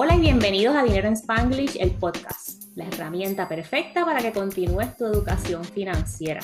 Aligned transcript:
Hola 0.00 0.14
y 0.14 0.20
bienvenidos 0.20 0.76
a 0.76 0.84
Dinero 0.84 1.08
en 1.08 1.14
Spanglish, 1.14 1.76
el 1.80 1.90
podcast, 1.90 2.62
la 2.76 2.84
herramienta 2.86 3.48
perfecta 3.48 4.04
para 4.04 4.20
que 4.20 4.30
continúes 4.30 4.96
tu 4.96 5.06
educación 5.06 5.64
financiera. 5.64 6.40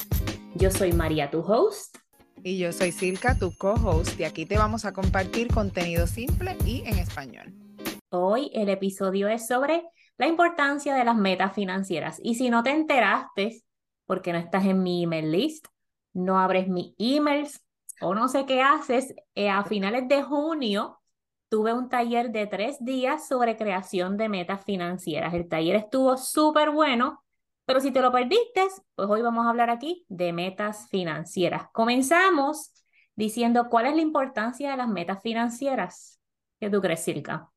Yo 0.56 0.72
soy 0.72 0.92
María, 0.92 1.30
tu 1.30 1.38
host. 1.38 1.98
Y 2.42 2.58
yo 2.58 2.72
soy 2.72 2.90
Silka, 2.90 3.38
tu 3.38 3.56
co-host, 3.56 4.18
y 4.18 4.24
aquí 4.24 4.44
te 4.44 4.58
vamos 4.58 4.84
a 4.84 4.92
compartir 4.92 5.54
contenido 5.54 6.08
simple 6.08 6.56
y 6.66 6.82
en 6.84 6.98
español. 6.98 7.54
Hoy 8.08 8.50
el 8.54 8.70
episodio 8.70 9.28
es 9.28 9.46
sobre 9.46 9.84
la 10.18 10.26
importancia 10.26 10.92
de 10.96 11.04
las 11.04 11.14
metas 11.14 11.54
financieras. 11.54 12.18
Y 12.24 12.34
si 12.34 12.50
no 12.50 12.64
te 12.64 12.70
enteraste, 12.70 13.62
porque 14.04 14.32
no 14.32 14.40
estás 14.40 14.64
en 14.64 14.82
mi 14.82 15.04
email 15.04 15.30
list, 15.30 15.66
no 16.12 16.40
abres 16.40 16.66
mis 16.66 16.92
emails 16.98 17.64
o 18.00 18.16
no 18.16 18.26
sé 18.26 18.46
qué 18.46 18.62
haces, 18.62 19.14
eh, 19.36 19.48
a 19.48 19.62
finales 19.62 20.08
de 20.08 20.24
junio 20.24 20.98
tuve 21.54 21.72
un 21.72 21.88
taller 21.88 22.32
de 22.32 22.48
tres 22.48 22.78
días 22.80 23.28
sobre 23.28 23.56
creación 23.56 24.16
de 24.16 24.28
metas 24.28 24.64
financieras. 24.64 25.32
El 25.34 25.46
taller 25.46 25.76
estuvo 25.76 26.16
súper 26.16 26.70
bueno, 26.70 27.22
pero 27.64 27.78
si 27.78 27.92
te 27.92 28.00
lo 28.00 28.10
perdiste, 28.10 28.62
pues 28.96 29.08
hoy 29.08 29.22
vamos 29.22 29.46
a 29.46 29.50
hablar 29.50 29.70
aquí 29.70 30.04
de 30.08 30.32
metas 30.32 30.88
financieras. 30.90 31.68
Comenzamos 31.72 32.72
diciendo 33.14 33.68
cuál 33.70 33.86
es 33.86 33.94
la 33.94 34.00
importancia 34.02 34.72
de 34.72 34.76
las 34.76 34.88
metas 34.88 35.22
financieras. 35.22 36.18
¿Qué 36.58 36.68
tú 36.68 36.80
crees, 36.80 37.04
Silka? 37.04 37.48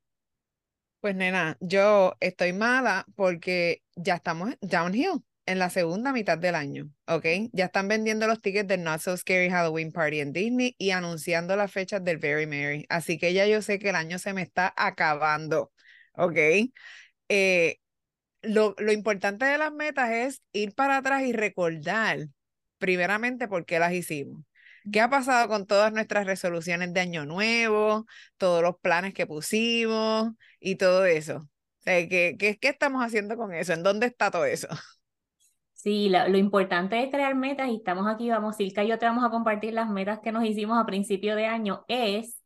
Pues 1.02 1.16
nena, 1.16 1.58
yo 1.60 2.14
estoy 2.20 2.54
mala 2.54 3.04
porque 3.16 3.82
ya 3.96 4.14
estamos 4.14 4.52
downhill 4.62 5.24
en 5.48 5.60
la 5.60 5.70
segunda 5.72 6.14
mitad 6.14 6.38
del 6.38 6.56
año, 6.56 6.90
¿ok? 7.08 7.26
Ya 7.54 7.66
están 7.66 7.88
vendiendo 7.88 8.28
los 8.28 8.42
tickets 8.42 8.68
del 8.68 8.84
Not 8.84 9.02
So 9.02 9.18
Scary 9.18 9.50
Halloween 9.50 9.92
Party 9.92 10.20
en 10.22 10.34
Disney 10.34 10.76
y 10.78 10.92
anunciando 10.92 11.56
las 11.56 11.72
fechas 11.72 12.04
del 12.04 12.18
Very 12.20 12.46
Merry. 12.48 12.86
Así 12.90 13.18
que 13.18 13.34
ya 13.34 13.48
yo 13.48 13.62
sé 13.62 13.80
que 13.80 13.90
el 13.90 13.96
año 13.96 14.20
se 14.20 14.34
me 14.34 14.44
está 14.44 14.74
acabando, 14.78 15.72
¿ok? 16.14 16.38
Eh, 17.30 17.78
lo, 18.42 18.76
lo 18.80 18.92
importante 18.92 19.46
de 19.46 19.58
las 19.58 19.72
metas 19.74 20.12
es 20.12 20.42
ir 20.54 20.74
para 20.76 20.98
atrás 20.98 21.24
y 21.24 21.34
recordar, 21.34 22.30
primeramente, 22.78 23.48
por 23.48 23.66
qué 23.66 23.80
las 23.80 23.94
hicimos. 23.94 24.44
¿Qué 24.92 25.02
ha 25.02 25.10
pasado 25.10 25.48
con 25.50 25.68
todas 25.68 25.92
nuestras 25.94 26.26
resoluciones 26.26 26.94
de 26.94 27.02
año 27.02 27.26
nuevo, 27.26 28.06
todos 28.38 28.62
los 28.64 28.78
planes 28.82 29.14
que 29.14 29.28
pusimos 29.28 30.32
y 30.60 30.76
todo 30.78 31.06
eso? 31.06 31.50
¿Qué, 31.86 32.38
qué, 32.40 32.58
qué 32.60 32.70
estamos 32.70 33.04
haciendo 33.06 33.38
con 33.38 33.54
eso? 33.54 33.74
¿En 33.74 33.84
dónde 33.84 34.08
está 34.08 34.32
todo 34.32 34.46
eso? 34.46 34.68
Sí, 35.78 36.10
lo, 36.10 36.28
lo, 36.28 36.38
importante 36.38 36.96
de 36.96 37.10
crear 37.10 37.36
metas, 37.36 37.70
y 37.70 37.76
estamos 37.76 38.08
aquí, 38.08 38.30
vamos, 38.30 38.58
Silka 38.58 38.84
y 38.84 38.88
yo 38.88 38.98
te 38.98 39.06
vamos 39.06 39.24
a 39.24 39.30
compartir 39.30 39.74
las 39.74 39.90
metas 39.90 40.20
que 40.20 40.32
nos 40.32 40.44
hicimos 40.44 40.78
a 40.78 40.88
principio 40.88 41.36
de 41.36 41.46
año, 41.46 41.86
es, 41.88 42.42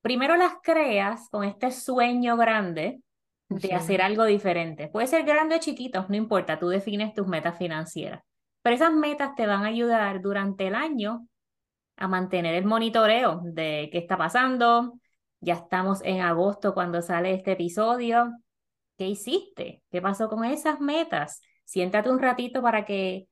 primero 0.00 0.36
las 0.36 0.54
creas 0.62 1.28
con 1.28 1.42
este 1.42 1.72
sueño 1.72 2.36
grande 2.36 3.00
de 3.48 3.74
hacer 3.74 4.00
algo 4.00 4.24
diferente. 4.24 4.88
Puede 4.88 5.08
ser 5.08 5.24
grande 5.24 5.56
o 5.56 5.58
chiquito, 5.58 6.06
no 6.08 6.14
importa, 6.14 6.58
tú 6.58 6.68
defines 6.68 7.14
tus 7.14 7.26
metas 7.26 7.58
financieras. 7.58 8.22
Pero 8.62 8.76
esas 8.76 8.92
metas 8.92 9.34
te 9.34 9.46
van 9.46 9.64
a 9.64 9.68
ayudar 9.68 10.22
durante 10.22 10.68
el 10.68 10.76
año 10.76 11.26
a 11.96 12.08
mantener 12.08 12.54
el 12.54 12.64
monitoreo 12.64 13.40
de 13.44 13.88
qué 13.92 13.98
está 13.98 14.16
pasando. 14.16 14.94
Ya 15.40 15.54
estamos 15.54 16.00
en 16.04 16.20
agosto 16.20 16.74
cuando 16.74 17.02
sale 17.02 17.34
este 17.34 17.52
episodio. 17.52 18.32
¿Qué 18.96 19.08
hiciste? 19.08 19.82
¿Qué 19.90 20.00
pasó 20.00 20.28
con 20.28 20.44
esas 20.44 20.80
metas? 20.80 21.42
Siéntate 21.64 22.10
un 22.10 22.18
ratito 22.18 22.62
para 22.62 22.84
que 22.84 23.28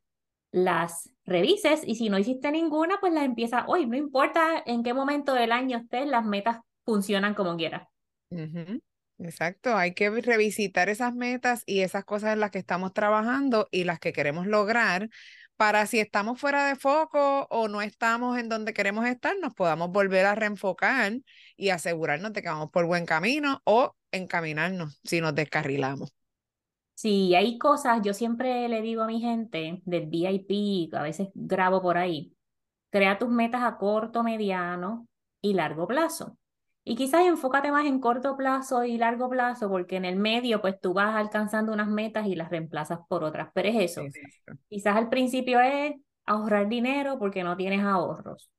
las 0.51 1.11
revises 1.25 1.83
y 1.87 1.95
si 1.95 2.11
no 2.11 2.19
hiciste 2.19 2.51
ninguna, 2.51 2.99
pues 3.01 3.13
las 3.13 3.25
empieza 3.25 3.65
hoy. 3.67 3.87
No 3.87 3.97
importa 3.97 4.63
en 4.67 4.83
qué 4.83 4.95
momento 4.95 5.35
del 5.35 5.53
año 5.53 5.79
estés, 5.79 6.07
las 6.07 6.25
metas 6.25 6.59
funcionan 6.85 7.35
como 7.35 7.57
quieras. 7.57 7.89
Exacto, 9.19 9.77
hay 9.77 9.95
que 9.95 10.11
revisitar 10.11 10.89
esas 10.89 11.15
metas 11.15 11.63
y 11.65 11.81
esas 11.81 12.05
cosas 12.05 12.33
en 12.33 12.41
las 12.41 12.51
que 12.51 12.59
estamos 12.59 12.93
trabajando 12.93 13.69
y 13.71 13.85
las 13.85 14.01
que 14.01 14.13
queremos 14.13 14.47
lograr 14.47 15.09
para 15.57 15.87
si 15.87 16.01
estamos 16.01 16.41
fuera 16.41 16.67
de 16.67 16.75
foco 16.75 17.47
o 17.51 17.69
no 17.69 17.83
estamos 17.83 18.37
en 18.39 18.49
donde 18.49 18.73
queremos 18.73 19.07
estar, 19.07 19.37
nos 19.41 19.55
podamos 19.55 19.91
volver 19.91 20.27
a 20.27 20.35
reenfocar 20.35 21.13
y 21.57 21.69
asegurarnos 21.69 22.33
de 22.33 22.43
que 22.43 22.49
vamos 22.49 22.71
por 22.71 22.87
buen 22.87 23.07
camino 23.07 23.61
o 23.65 23.95
encaminarnos 24.11 25.01
si 25.05 25.21
nos 25.21 25.35
descarrilamos. 25.35 26.13
Sí, 26.95 27.35
hay 27.35 27.59
cosas, 27.59 28.01
yo 28.03 28.15
siempre 28.15 28.69
le 28.69 28.81
digo 28.81 29.03
a 29.03 29.07
mi 29.07 29.21
gente 29.21 29.83
del 29.85 30.07
VIP, 30.07 30.91
a 30.97 31.03
veces 31.03 31.29
grabo 31.35 31.83
por 31.83 31.99
ahí, 31.99 32.37
crea 32.91 33.19
tus 33.19 33.29
metas 33.31 33.63
a 33.65 33.79
corto, 33.79 34.23
mediano 34.25 35.09
y 35.41 35.55
largo 35.55 35.87
plazo. 35.89 36.39
Y 36.85 36.97
quizás 36.97 37.23
enfócate 37.27 37.73
más 37.73 37.87
en 37.87 38.01
corto 38.01 38.37
plazo 38.37 38.85
y 38.85 38.99
largo 38.99 39.31
plazo, 39.31 39.69
porque 39.71 39.97
en 39.97 40.05
el 40.07 40.17
medio, 40.17 40.61
pues 40.63 40.81
tú 40.81 40.95
vas 40.95 41.17
alcanzando 41.17 41.73
unas 41.73 41.89
metas 41.89 42.27
y 42.27 42.37
las 42.37 42.51
reemplazas 42.51 43.01
por 43.09 43.25
otras. 43.25 43.51
Pero 43.55 43.69
es 43.71 43.77
eso. 43.93 44.11
Quizás 44.69 44.97
al 44.97 45.09
principio 45.11 45.61
es 45.61 45.95
ahorrar 46.27 46.69
dinero 46.69 47.19
porque 47.19 47.45
no 47.45 47.57
tienes 47.57 47.83
ahorros. 47.85 48.51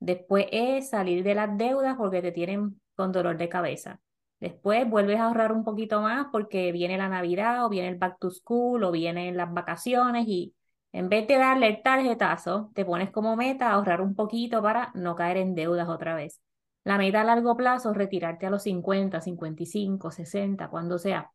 Después 0.00 0.46
es 0.52 0.90
salir 0.90 1.24
de 1.24 1.34
las 1.34 1.56
deudas 1.58 1.96
porque 1.96 2.22
te 2.22 2.32
tienen 2.32 2.80
con 2.96 3.12
dolor 3.12 3.36
de 3.38 3.48
cabeza. 3.48 4.00
Después 4.42 4.90
vuelves 4.90 5.20
a 5.20 5.26
ahorrar 5.26 5.52
un 5.52 5.62
poquito 5.62 6.02
más 6.02 6.26
porque 6.32 6.72
viene 6.72 6.98
la 6.98 7.08
Navidad 7.08 7.64
o 7.64 7.68
viene 7.68 7.86
el 7.86 7.94
back 7.94 8.18
to 8.18 8.28
school 8.32 8.82
o 8.82 8.90
vienen 8.90 9.36
las 9.36 9.54
vacaciones 9.54 10.26
y 10.26 10.52
en 10.90 11.08
vez 11.08 11.28
de 11.28 11.36
darle 11.36 11.68
el 11.68 11.80
tarjetazo, 11.80 12.72
te 12.74 12.84
pones 12.84 13.12
como 13.12 13.36
meta 13.36 13.70
ahorrar 13.70 14.00
un 14.00 14.16
poquito 14.16 14.60
para 14.60 14.90
no 14.96 15.14
caer 15.14 15.36
en 15.36 15.54
deudas 15.54 15.88
otra 15.88 16.16
vez. 16.16 16.40
La 16.82 16.98
meta 16.98 17.20
a 17.20 17.24
largo 17.24 17.56
plazo 17.56 17.92
es 17.92 17.96
retirarte 17.96 18.46
a 18.46 18.50
los 18.50 18.64
50, 18.64 19.20
55, 19.20 20.10
60, 20.10 20.68
cuando 20.70 20.98
sea. 20.98 21.30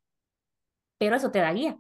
Pero 0.97 1.15
eso 1.15 1.31
te 1.31 1.39
da 1.39 1.53
guía. 1.53 1.79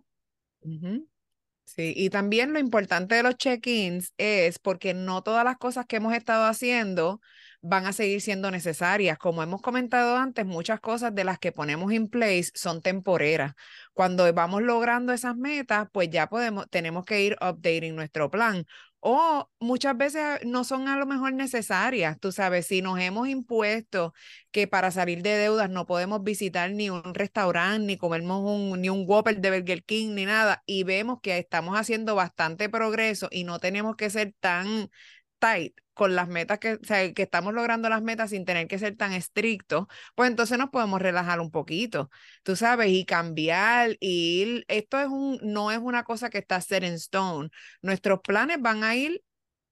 Sí, 1.69 1.93
y 1.97 2.09
también 2.09 2.53
lo 2.53 2.59
importante 2.59 3.15
de 3.15 3.23
los 3.23 3.35
check-ins 3.35 4.13
es 4.17 4.57
porque 4.57 4.93
no 4.93 5.21
todas 5.21 5.43
las 5.43 5.57
cosas 5.57 5.85
que 5.85 5.97
hemos 5.97 6.13
estado 6.15 6.45
haciendo 6.45 7.19
van 7.61 7.85
a 7.85 7.91
seguir 7.93 8.21
siendo 8.21 8.49
necesarias. 8.51 9.17
Como 9.17 9.43
hemos 9.43 9.61
comentado 9.61 10.15
antes, 10.15 10.45
muchas 10.45 10.79
cosas 10.79 11.13
de 11.13 11.25
las 11.25 11.39
que 11.39 11.51
ponemos 11.51 11.91
en 11.91 12.07
place 12.07 12.51
son 12.55 12.81
temporeras. 12.81 13.53
Cuando 13.93 14.31
vamos 14.33 14.61
logrando 14.63 15.11
esas 15.11 15.35
metas, 15.35 15.87
pues 15.91 16.09
ya 16.09 16.27
podemos, 16.29 16.69
tenemos 16.69 17.03
que 17.03 17.21
ir 17.21 17.33
updating 17.41 17.95
nuestro 17.95 18.31
plan. 18.31 18.65
O 18.99 19.49
muchas 19.59 19.95
veces 19.97 20.39
no 20.45 20.63
son 20.63 20.87
a 20.87 20.97
lo 20.97 21.05
mejor 21.05 21.33
necesarias, 21.33 22.19
tú 22.19 22.31
sabes, 22.31 22.67
si 22.67 22.81
nos 22.81 22.99
hemos 22.99 23.27
impuesto 23.29 24.13
que 24.51 24.67
para 24.67 24.91
salir 24.91 25.21
de 25.21 25.37
deudas 25.37 25.69
no 25.69 25.85
podemos 25.85 26.23
visitar 26.23 26.71
ni 26.71 26.89
un 26.89 27.13
restaurante, 27.13 27.85
ni 27.85 27.97
comernos 27.97 28.41
un, 28.43 28.81
ni 28.81 28.89
un 28.89 29.05
Whopper 29.07 29.39
de 29.39 29.51
Burger 29.51 29.83
King, 29.83 30.15
ni 30.15 30.25
nada, 30.25 30.63
y 30.65 30.83
vemos 30.83 31.19
que 31.21 31.37
estamos 31.37 31.77
haciendo 31.79 32.15
bastante 32.15 32.69
progreso 32.69 33.29
y 33.31 33.43
no 33.43 33.59
tenemos 33.59 33.95
que 33.95 34.09
ser 34.09 34.33
tan 34.39 34.89
tight 35.39 35.75
con 35.97 36.15
las 36.15 36.29
metas 36.29 36.59
que, 36.59 36.75
o 36.75 36.83
sea, 36.83 37.13
que 37.13 37.23
estamos 37.23 37.53
logrando 37.53 37.89
las 37.89 38.01
metas 38.01 38.29
sin 38.29 38.45
tener 38.45 38.67
que 38.67 38.79
ser 38.79 38.95
tan 38.95 39.13
estrictos, 39.13 39.87
pues 40.15 40.29
entonces 40.29 40.57
nos 40.57 40.69
podemos 40.69 41.01
relajar 41.01 41.41
un 41.41 41.51
poquito, 41.51 42.09
tú 42.43 42.55
sabes, 42.55 42.89
y 42.91 43.05
cambiar, 43.05 43.97
y 43.99 44.41
ir, 44.41 44.65
esto 44.69 44.99
es 44.99 45.07
un, 45.07 45.39
no 45.43 45.71
es 45.71 45.79
una 45.79 46.03
cosa 46.03 46.29
que 46.29 46.37
está 46.39 46.61
set 46.61 46.83
in 46.83 46.93
stone. 46.93 47.49
Nuestros 47.81 48.21
planes 48.21 48.61
van 48.61 48.83
a 48.83 48.95
ir 48.95 49.23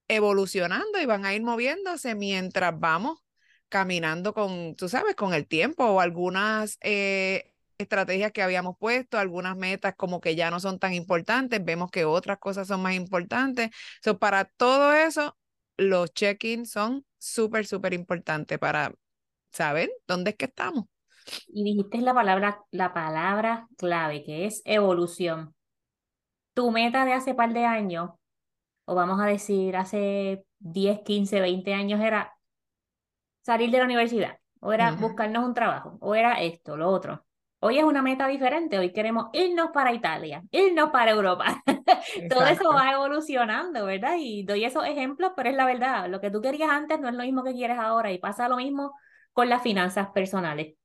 evolucionando 0.08 1.00
y 1.02 1.06
van 1.06 1.26
a 1.26 1.34
ir 1.34 1.44
moviéndose 1.44 2.16
mientras 2.16 2.78
vamos 2.80 3.20
caminando 3.70 4.34
con, 4.34 4.76
tú 4.76 4.90
sabes, 4.90 5.16
con 5.16 5.34
el 5.34 5.48
tiempo 5.48 5.86
o 5.86 6.00
algunas 6.02 6.78
eh, 6.82 7.54
estrategias 7.78 8.32
que 8.32 8.42
habíamos 8.42 8.76
puesto, 8.80 9.18
algunas 9.18 9.58
metas 9.58 9.96
como 9.96 10.22
que 10.22 10.36
ya 10.36 10.52
no 10.52 10.60
son 10.60 10.80
tan 10.80 10.94
importantes, 10.94 11.64
vemos 11.64 11.92
que 11.92 12.06
otras 12.06 12.38
cosas 12.40 12.68
son 12.68 12.82
más 12.82 12.94
importantes. 12.96 13.72
So, 14.04 14.20
para 14.20 14.46
todo 14.46 14.94
eso, 14.94 15.38
los 15.78 16.14
check-ins 16.14 16.72
son 16.72 17.06
súper, 17.18 17.66
súper 17.66 17.94
importantes 17.94 18.58
para 18.60 18.94
saber 19.52 19.92
dónde 20.08 20.32
es 20.32 20.38
que 20.38 20.46
estamos. 20.46 20.86
Y 21.48 21.64
dijiste 21.64 22.00
la 22.02 22.14
palabra, 22.14 22.64
la 22.72 22.94
palabra 22.94 23.68
clave, 23.78 24.24
que 24.24 24.46
es 24.46 24.62
evolución. 24.66 25.56
Tu 26.54 26.72
meta 26.72 27.06
de 27.06 27.14
hace 27.14 27.34
par 27.34 27.54
de 27.54 27.66
años, 27.66 28.12
o 28.86 28.96
vamos 28.96 29.20
a 29.20 29.26
decir 29.26 29.76
hace 29.76 30.46
10, 30.60 31.02
15, 31.02 31.42
20 31.42 31.74
años, 31.74 32.00
era 32.00 32.34
salir 33.42 33.72
de 33.72 33.80
la 33.80 33.86
universidad, 33.86 34.40
o 34.60 34.72
era 34.72 34.92
buscarnos 34.92 35.46
un 35.46 35.54
trabajo, 35.54 35.98
o 36.02 36.16
era 36.16 36.42
esto, 36.42 36.78
lo 36.78 36.90
otro. 36.90 37.25
Hoy 37.68 37.80
es 37.80 37.84
una 37.84 38.04
meta 38.04 38.28
diferente, 38.28 38.78
hoy 38.78 38.94
queremos 38.94 39.30
irnos 39.34 39.72
para 39.74 39.92
Italia, 39.92 40.44
irnos 40.52 40.92
para 40.92 41.10
Europa. 41.10 41.64
Todo 42.30 42.46
eso 42.46 42.72
va 42.72 42.92
evolucionando, 42.92 43.88
¿verdad? 43.88 44.18
Y 44.20 44.44
doy 44.44 44.66
esos 44.66 44.86
ejemplos, 44.86 45.32
pero 45.36 45.50
es 45.50 45.56
la 45.56 45.66
verdad, 45.66 46.08
lo 46.08 46.22
que 46.22 46.30
tú 46.30 46.42
querías 46.42 46.70
antes 46.70 47.00
no 47.00 47.10
es 47.10 47.16
lo 47.16 47.24
mismo 47.24 47.44
que 47.44 47.54
quieres 47.54 47.80
ahora 47.80 48.12
y 48.12 48.20
pasa 48.20 48.48
lo 48.48 48.58
mismo 48.58 48.94
con 49.34 49.50
las 49.50 49.64
finanzas 49.64 50.10
personales. 50.14 50.76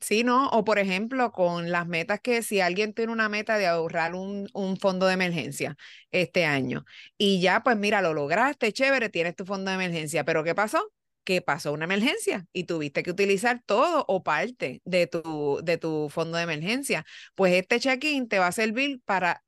Sí, 0.00 0.22
¿no? 0.22 0.50
O 0.50 0.64
por 0.64 0.78
ejemplo, 0.78 1.32
con 1.32 1.70
las 1.70 1.86
metas 1.86 2.20
que 2.20 2.42
si 2.42 2.60
alguien 2.60 2.92
tiene 2.92 3.10
una 3.10 3.30
meta 3.30 3.56
de 3.56 3.68
ahorrar 3.68 4.14
un, 4.14 4.50
un, 4.52 4.76
fondo 4.76 5.06
de 5.06 5.14
emergencia 5.14 5.78
este 6.10 6.44
año 6.44 6.84
y 7.16 7.40
ya, 7.40 7.62
pues 7.62 7.78
mira, 7.78 8.02
lo 8.02 8.12
lograste, 8.12 8.70
chévere, 8.74 9.08
tienes 9.08 9.34
tu 9.34 9.46
fondo 9.46 9.70
de 9.70 9.76
emergencia, 9.76 10.24
pero 10.24 10.44
¿qué 10.44 10.54
pasó? 10.54 10.92
Que 11.24 11.42
pasó 11.42 11.72
una 11.72 11.84
emergencia 11.84 12.46
y 12.52 12.64
tuviste 12.64 13.02
que 13.02 13.10
utilizar 13.10 13.62
todo 13.64 14.04
o 14.08 14.22
parte 14.22 14.80
de 14.84 15.06
tu, 15.06 15.60
de 15.62 15.78
tu 15.78 16.08
fondo 16.10 16.36
de 16.38 16.44
emergencia. 16.44 17.04
Pues 17.34 17.54
este 17.54 17.80
check-in 17.80 18.28
te 18.28 18.38
va 18.38 18.48
a 18.48 18.52
servir 18.52 19.00
para 19.04 19.44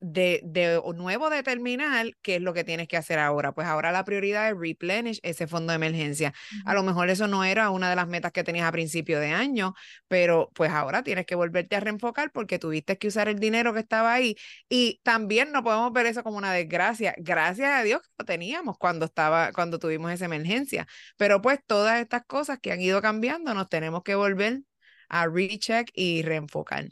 de, 0.00 0.40
de 0.44 0.80
nuevo 0.94 1.30
determinar 1.30 2.06
qué 2.22 2.36
es 2.36 2.42
lo 2.42 2.54
que 2.54 2.64
tienes 2.64 2.88
que 2.88 2.96
hacer 2.96 3.18
ahora. 3.18 3.52
Pues 3.52 3.66
ahora 3.66 3.92
la 3.92 4.04
prioridad 4.04 4.48
es 4.48 4.56
replenish 4.58 5.20
ese 5.22 5.46
fondo 5.46 5.72
de 5.72 5.76
emergencia. 5.76 6.32
A 6.64 6.74
lo 6.74 6.82
mejor 6.82 7.10
eso 7.10 7.26
no 7.26 7.44
era 7.44 7.70
una 7.70 7.90
de 7.90 7.96
las 7.96 8.08
metas 8.08 8.32
que 8.32 8.44
tenías 8.44 8.66
a 8.68 8.72
principio 8.72 9.20
de 9.20 9.28
año, 9.30 9.74
pero 10.08 10.50
pues 10.54 10.70
ahora 10.70 11.02
tienes 11.02 11.26
que 11.26 11.34
volverte 11.34 11.76
a 11.76 11.80
reenfocar 11.80 12.30
porque 12.32 12.58
tuviste 12.58 12.98
que 12.98 13.08
usar 13.08 13.28
el 13.28 13.38
dinero 13.38 13.74
que 13.74 13.80
estaba 13.80 14.12
ahí. 14.12 14.36
Y 14.68 15.00
también 15.02 15.52
no 15.52 15.62
podemos 15.62 15.92
ver 15.92 16.06
eso 16.06 16.22
como 16.22 16.38
una 16.38 16.52
desgracia. 16.52 17.14
Gracias 17.18 17.70
a 17.70 17.82
Dios 17.82 18.00
que 18.02 18.08
lo 18.18 18.24
teníamos 18.24 18.78
cuando 18.78 19.04
estaba, 19.06 19.52
cuando 19.52 19.78
tuvimos 19.78 20.12
esa 20.12 20.24
emergencia. 20.26 20.86
Pero 21.16 21.40
pues 21.42 21.60
todas 21.66 22.00
estas 22.00 22.24
cosas 22.26 22.58
que 22.60 22.72
han 22.72 22.80
ido 22.80 23.00
cambiando, 23.02 23.54
nos 23.54 23.68
tenemos 23.68 24.02
que 24.02 24.14
volver 24.14 24.60
a 25.08 25.26
recheck 25.26 25.90
y 25.94 26.22
reenfocar. 26.22 26.88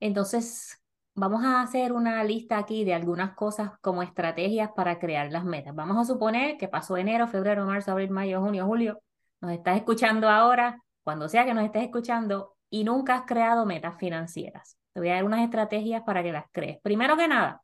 Entonces, 0.00 0.78
vamos 1.16 1.42
a 1.44 1.62
hacer 1.62 1.92
una 1.92 2.22
lista 2.22 2.58
aquí 2.58 2.84
de 2.84 2.94
algunas 2.94 3.34
cosas 3.34 3.72
como 3.80 4.02
estrategias 4.02 4.70
para 4.76 4.98
crear 4.98 5.32
las 5.32 5.44
metas. 5.44 5.74
Vamos 5.74 5.96
a 5.96 6.04
suponer 6.04 6.58
que 6.58 6.68
pasó 6.68 6.96
enero, 6.96 7.26
febrero, 7.26 7.64
marzo, 7.64 7.90
abril, 7.90 8.10
mayo, 8.10 8.40
junio, 8.40 8.66
julio. 8.66 9.00
Nos 9.40 9.52
estás 9.52 9.76
escuchando 9.76 10.28
ahora, 10.28 10.82
cuando 11.02 11.28
sea 11.28 11.44
que 11.46 11.54
nos 11.54 11.64
estés 11.64 11.84
escuchando, 11.84 12.54
y 12.68 12.84
nunca 12.84 13.14
has 13.16 13.22
creado 13.26 13.64
metas 13.64 13.96
financieras. 13.98 14.76
Te 14.92 15.00
voy 15.00 15.08
a 15.08 15.14
dar 15.14 15.24
unas 15.24 15.40
estrategias 15.40 16.02
para 16.02 16.22
que 16.22 16.32
las 16.32 16.44
crees. 16.52 16.78
Primero 16.82 17.16
que 17.16 17.28
nada, 17.28 17.62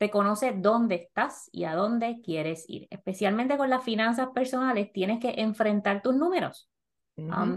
reconoce 0.00 0.52
dónde 0.56 0.94
estás 0.94 1.50
y 1.52 1.64
a 1.64 1.74
dónde 1.74 2.20
quieres 2.22 2.64
ir. 2.68 2.86
Especialmente 2.90 3.58
con 3.58 3.68
las 3.68 3.84
finanzas 3.84 4.28
personales, 4.34 4.92
tienes 4.92 5.20
que 5.20 5.34
enfrentar 5.36 6.00
tus 6.00 6.14
números 6.14 6.70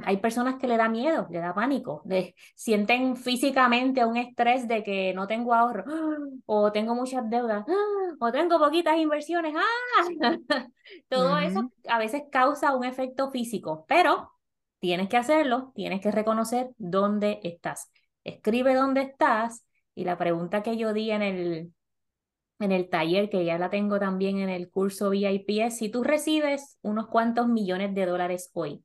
hay 0.06 0.18
personas 0.18 0.56
que 0.56 0.68
le 0.68 0.78
da 0.78 0.90
miedo, 0.90 1.28
le 1.30 1.40
da 1.40 1.54
pánico, 1.54 2.02
le, 2.06 2.36
sienten 2.56 3.16
físicamente 3.16 4.04
un 4.06 4.18
estrés 4.18 4.68
de 4.68 4.84
que 4.84 5.13
no 5.13 5.28
tengo 5.28 5.54
ahorro, 5.54 5.84
o 6.46 6.72
tengo 6.72 6.96
muchas 6.96 7.30
deudas, 7.30 7.66
o 8.19 8.31
tengo 8.31 8.58
poquitas 8.58 8.98
inversiones. 8.98 9.54
¡ah! 9.56 10.38
Todo 11.10 11.38
eso 11.38 11.72
a 11.88 12.00
veces 12.00 12.24
causa 12.31 12.75
un 12.75 12.86
efecto 12.86 13.30
físico, 13.30 13.86
pero 13.88 14.31
tienes 14.80 15.10
que 15.10 15.18
hacerlo, 15.18 15.72
tienes 15.75 16.02
que 16.02 16.12
reconocer 16.12 16.72
dónde 16.78 17.40
estás. 17.44 17.92
Escribe 18.24 18.74
dónde 18.74 19.02
estás 19.02 19.66
y 19.94 20.06
la 20.06 20.18
pregunta 20.18 20.63
que 20.63 20.78
yo 20.78 20.94
di 20.94 21.12
en 21.12 21.22
el, 21.22 21.74
en 22.60 22.72
el 22.72 22.90
taller, 22.90 23.30
que 23.30 23.46
ya 23.46 23.60
la 23.60 23.69
tengo 23.69 24.00
también 24.00 24.40
en 24.40 24.50
el 24.50 24.69
curso 24.69 25.12
VIP, 25.12 25.62
es 25.62 25.78
si 25.78 25.90
tú 25.90 26.04
recibes 26.04 26.78
unos 26.81 27.08
cuantos 27.08 27.48
millones 27.48 27.94
de 27.94 28.06
dólares 28.06 28.50
hoy 28.54 28.84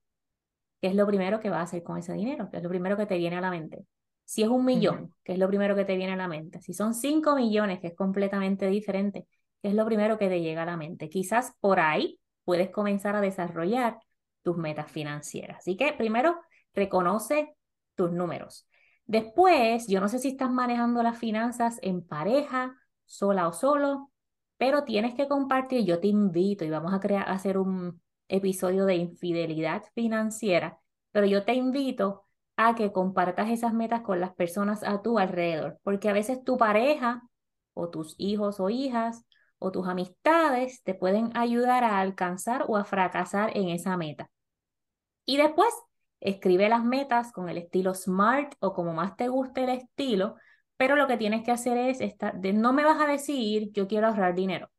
¿qué 0.87 0.91
es 0.91 0.97
lo 0.97 1.07
primero 1.09 1.41
que 1.41 1.51
vas 1.51 1.59
a 1.59 1.63
hacer 1.63 1.83
con 1.83 1.99
ese 1.99 2.13
dinero? 2.13 2.49
¿Qué 2.49 2.59
es 2.59 2.63
lo 2.63 2.69
primero 2.69 2.97
que 2.97 3.07
te 3.07 3.19
viene 3.19 3.35
a 3.35 3.41
la 3.41 3.51
mente? 3.51 3.85
Si 4.25 4.45
es 4.45 4.49
un 4.49 4.65
millón, 4.65 5.13
¿qué 5.25 5.33
es 5.33 5.39
lo 5.41 5.49
primero 5.49 5.75
que 5.75 5.85
te 5.85 5.97
viene 5.97 6.13
a 6.13 6.17
la 6.17 6.29
mente? 6.29 6.61
Si 6.61 6.75
son 6.75 6.95
cinco 6.95 7.35
millones, 7.35 7.81
que 7.81 7.89
es 7.89 7.97
completamente 7.97 8.69
diferente, 8.69 9.27
¿qué 9.61 9.71
es 9.71 9.75
lo 9.75 9.85
primero 9.85 10.17
que 10.17 10.29
te 10.29 10.41
llega 10.41 10.63
a 10.63 10.67
la 10.67 10.77
mente? 10.77 11.09
Quizás 11.09 11.55
por 11.59 11.81
ahí 11.81 12.21
puedes 12.45 12.71
comenzar 12.71 13.17
a 13.17 13.21
desarrollar 13.21 13.99
tus 14.43 14.57
metas 14.57 14.89
financieras. 14.89 15.59
Así 15.59 15.77
que 15.77 15.93
primero, 15.93 16.37
reconoce 16.73 17.57
tus 17.97 18.13
números. 18.13 18.69
Después, 19.07 19.89
yo 19.89 20.01
no 20.01 20.09
sé 20.09 20.21
si 20.21 20.29
estás 20.29 20.53
manejando 20.53 21.03
las 21.03 21.19
finanzas 21.19 21.81
en 21.83 22.07
pareja, 22.07 22.77
sola 23.07 23.49
o 23.49 23.53
solo, 23.53 24.13
pero 24.57 24.85
tienes 24.85 25.15
que 25.15 25.27
compartir, 25.27 25.85
yo 25.85 25.99
te 25.99 26.07
invito 26.07 26.65
y 26.65 26.71
vamos 26.71 26.95
a 26.95 27.01
crear, 27.01 27.29
a 27.29 27.33
hacer 27.33 27.59
un, 27.59 28.01
episodio 28.29 28.87
de 28.87 28.97
infidelidad 28.97 29.85
financiera, 29.95 30.79
pero 31.13 31.27
yo 31.27 31.45
te 31.45 31.55
invito 31.55 32.27
a 32.57 32.75
que 32.75 32.93
compartas 32.93 33.51
esas 33.51 33.75
metas 33.75 34.03
con 34.03 34.21
las 34.21 34.35
personas 34.35 34.83
a 34.83 35.03
tu 35.03 35.19
alrededor, 35.19 35.79
porque 35.83 36.09
a 36.09 36.13
veces 36.13 36.43
tu 36.45 36.57
pareja 36.57 37.23
o 37.75 37.91
tus 37.91 38.15
hijos 38.19 38.61
o 38.61 38.71
hijas 38.71 39.25
o 39.59 39.71
tus 39.71 39.87
amistades 39.89 40.83
te 40.83 40.95
pueden 40.95 41.37
ayudar 41.37 41.85
a 41.85 42.01
alcanzar 42.01 42.65
o 42.69 42.77
a 42.77 42.85
fracasar 42.85 43.57
en 43.57 43.69
esa 43.69 43.97
meta. 43.97 44.31
Y 45.25 45.37
después 45.37 45.69
escribe 46.21 46.69
las 46.69 46.85
metas 46.85 47.33
con 47.33 47.49
el 47.49 47.59
estilo 47.59 47.95
SMART 47.95 48.55
o 48.61 48.73
como 48.73 48.95
más 48.95 49.17
te 49.17 49.29
guste 49.29 49.65
el 49.65 49.71
estilo, 49.71 50.37
pero 50.77 50.97
lo 50.97 51.07
que 51.07 51.17
tienes 51.17 51.45
que 51.45 51.53
hacer 51.53 51.77
es, 51.77 52.01
estar, 52.01 52.39
de, 52.41 52.53
no 52.53 52.73
me 52.73 52.85
vas 52.85 53.01
a 53.01 53.07
decir 53.07 53.71
yo 53.73 53.87
quiero 53.89 54.09
ahorrar 54.09 54.35
dinero, 54.35 54.71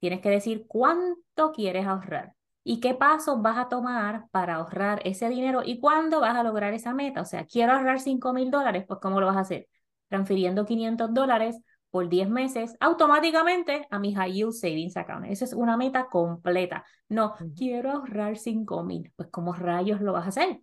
tienes 0.00 0.20
que 0.20 0.30
decir 0.30 0.66
cuánto 0.66 1.52
quieres 1.52 1.86
ahorrar 1.86 2.34
y 2.64 2.80
qué 2.80 2.94
pasos 2.94 3.42
vas 3.42 3.58
a 3.58 3.68
tomar 3.68 4.28
para 4.30 4.56
ahorrar 4.56 5.00
ese 5.04 5.28
dinero 5.28 5.62
y 5.64 5.80
cuándo 5.80 6.20
vas 6.20 6.36
a 6.36 6.42
lograr 6.42 6.74
esa 6.74 6.94
meta. 6.94 7.20
O 7.20 7.24
sea, 7.24 7.46
quiero 7.46 7.72
ahorrar 7.72 8.00
5 8.00 8.32
mil 8.32 8.50
dólares, 8.50 8.84
pues 8.86 9.00
¿cómo 9.00 9.20
lo 9.20 9.26
vas 9.26 9.36
a 9.36 9.40
hacer? 9.40 9.68
Transfiriendo 10.08 10.64
500 10.64 11.12
dólares 11.14 11.60
por 11.90 12.08
10 12.08 12.28
meses 12.28 12.74
automáticamente 12.80 13.86
a 13.90 13.98
mi 13.98 14.14
High 14.14 14.32
Yield 14.32 14.52
Savings 14.52 14.96
Account. 14.96 15.26
Esa 15.26 15.44
es 15.44 15.52
una 15.52 15.76
meta 15.76 16.06
completa. 16.08 16.84
No, 17.08 17.34
quiero 17.56 17.90
ahorrar 17.92 18.38
5 18.38 18.82
mil. 18.84 19.12
Pues 19.16 19.28
¿cómo 19.30 19.52
rayos 19.52 20.00
lo 20.00 20.12
vas 20.12 20.26
a 20.26 20.28
hacer? 20.28 20.60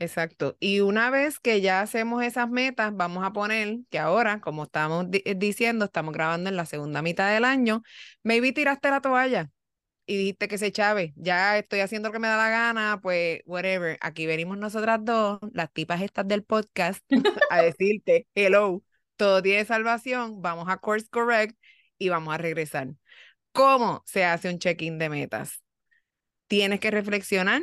Exacto. 0.00 0.56
Y 0.60 0.80
una 0.80 1.10
vez 1.10 1.40
que 1.40 1.60
ya 1.60 1.80
hacemos 1.80 2.22
esas 2.22 2.48
metas, 2.48 2.94
vamos 2.94 3.24
a 3.24 3.32
poner 3.32 3.78
que 3.90 3.98
ahora, 3.98 4.40
como 4.40 4.64
estamos 4.64 5.06
eh, 5.12 5.34
diciendo, 5.36 5.86
estamos 5.86 6.14
grabando 6.14 6.48
en 6.48 6.56
la 6.56 6.66
segunda 6.66 7.02
mitad 7.02 7.32
del 7.32 7.44
año, 7.44 7.82
maybe 8.22 8.52
tiraste 8.52 8.90
la 8.90 9.00
toalla 9.00 9.50
y 10.06 10.16
dijiste 10.16 10.48
que 10.48 10.58
se 10.58 10.72
chave, 10.72 11.12
ya 11.16 11.58
estoy 11.58 11.80
haciendo 11.80 12.08
lo 12.08 12.12
que 12.12 12.18
me 12.20 12.28
da 12.28 12.36
la 12.36 12.48
gana, 12.48 13.00
pues 13.02 13.40
whatever. 13.44 13.98
Aquí 14.00 14.26
venimos 14.26 14.56
nosotras 14.56 15.00
dos, 15.02 15.40
las 15.52 15.72
tipas 15.72 16.00
estas 16.00 16.28
del 16.28 16.44
podcast, 16.44 17.04
a 17.50 17.62
decirte, 17.62 18.26
hello, 18.34 18.82
todo 19.16 19.42
tiene 19.42 19.64
salvación, 19.64 20.40
vamos 20.40 20.68
a 20.68 20.78
course 20.78 21.08
correct 21.10 21.58
y 21.98 22.08
vamos 22.08 22.32
a 22.34 22.38
regresar. 22.38 22.88
¿Cómo 23.52 24.02
se 24.06 24.24
hace 24.24 24.48
un 24.48 24.58
check-in 24.60 24.98
de 24.98 25.08
metas? 25.08 25.62
Tienes 26.46 26.80
que 26.80 26.90
reflexionar 26.90 27.62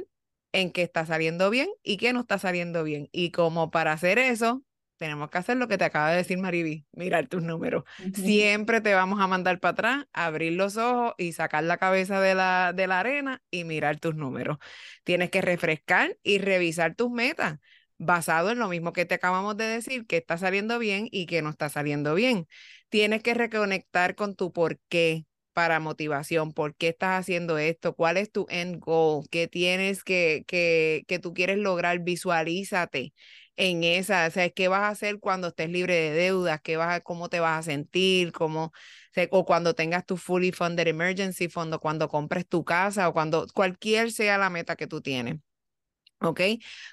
en 0.55 0.71
qué 0.71 0.83
está 0.83 1.05
saliendo 1.05 1.49
bien 1.49 1.69
y 1.83 1.97
qué 1.97 2.13
no 2.13 2.21
está 2.21 2.39
saliendo 2.39 2.83
bien. 2.83 3.09
Y 3.11 3.31
como 3.31 3.71
para 3.71 3.91
hacer 3.91 4.17
eso, 4.19 4.63
tenemos 4.97 5.29
que 5.29 5.37
hacer 5.37 5.57
lo 5.57 5.67
que 5.67 5.77
te 5.77 5.83
acaba 5.83 6.11
de 6.11 6.17
decir 6.17 6.37
Mariby, 6.37 6.87
mirar 6.93 7.27
tus 7.27 7.43
números. 7.43 7.83
Siempre 8.13 8.79
te 8.79 8.93
vamos 8.93 9.19
a 9.19 9.27
mandar 9.27 9.59
para 9.59 9.71
atrás, 9.73 10.05
abrir 10.13 10.53
los 10.53 10.77
ojos 10.77 11.13
y 11.17 11.33
sacar 11.33 11.65
la 11.65 11.77
cabeza 11.77 12.21
de 12.21 12.35
la, 12.35 12.71
de 12.73 12.87
la 12.87 13.01
arena 13.01 13.43
y 13.51 13.65
mirar 13.65 13.99
tus 13.99 14.15
números. 14.15 14.57
Tienes 15.03 15.29
que 15.29 15.41
refrescar 15.41 16.17
y 16.23 16.37
revisar 16.39 16.95
tus 16.95 17.11
metas 17.11 17.59
basado 17.97 18.51
en 18.51 18.59
lo 18.59 18.69
mismo 18.69 18.93
que 18.93 19.05
te 19.05 19.15
acabamos 19.15 19.57
de 19.57 19.65
decir, 19.65 20.05
que 20.07 20.17
está 20.17 20.37
saliendo 20.37 20.79
bien 20.79 21.07
y 21.11 21.25
que 21.25 21.41
no 21.41 21.49
está 21.49 21.67
saliendo 21.67 22.15
bien. 22.15 22.47
Tienes 22.89 23.21
que 23.23 23.33
reconectar 23.33 24.15
con 24.15 24.35
tu 24.35 24.53
por 24.53 24.79
qué, 24.87 25.25
para 25.55 25.79
motivación, 25.79 26.51
por 26.53 26.75
qué 26.75 26.89
estás 26.89 27.21
haciendo 27.21 27.57
esto, 27.57 27.95
cuál 27.95 28.17
es 28.17 28.29
tu 28.29 28.45
end 28.49 28.79
goal, 28.81 29.25
qué 29.31 29.47
tienes 29.47 30.03
que, 30.03 30.43
que, 30.47 31.05
que 31.07 31.17
tú 31.19 31.33
quieres 31.33 31.57
lograr, 31.59 31.99
visualízate 31.99 33.13
en 33.55 33.85
esa, 33.85 34.27
o 34.27 34.31
sea, 34.31 34.49
qué 34.49 34.67
vas 34.67 34.81
a 34.81 34.89
hacer 34.89 35.19
cuando 35.19 35.47
estés 35.47 35.69
libre 35.69 35.95
de 35.95 36.11
deudas, 36.11 36.59
qué 36.61 36.75
vas 36.75 36.93
a, 36.93 36.99
cómo 37.01 37.29
te 37.29 37.39
vas 37.39 37.59
a 37.59 37.63
sentir, 37.63 38.33
cómo, 38.33 38.73
o 39.31 39.45
cuando 39.45 39.73
tengas 39.75 40.05
tu 40.05 40.17
fully 40.17 40.51
funded 40.51 40.87
emergency 40.87 41.47
fund, 41.47 41.73
o 41.73 41.79
cuando 41.79 42.09
compres 42.09 42.45
tu 42.47 42.65
casa, 42.65 43.07
o 43.07 43.13
cuando 43.13 43.47
cualquier 43.53 44.11
sea 44.11 44.37
la 44.37 44.49
meta 44.49 44.75
que 44.75 44.87
tú 44.87 45.01
tienes. 45.01 45.37
¿Ok? 46.19 46.41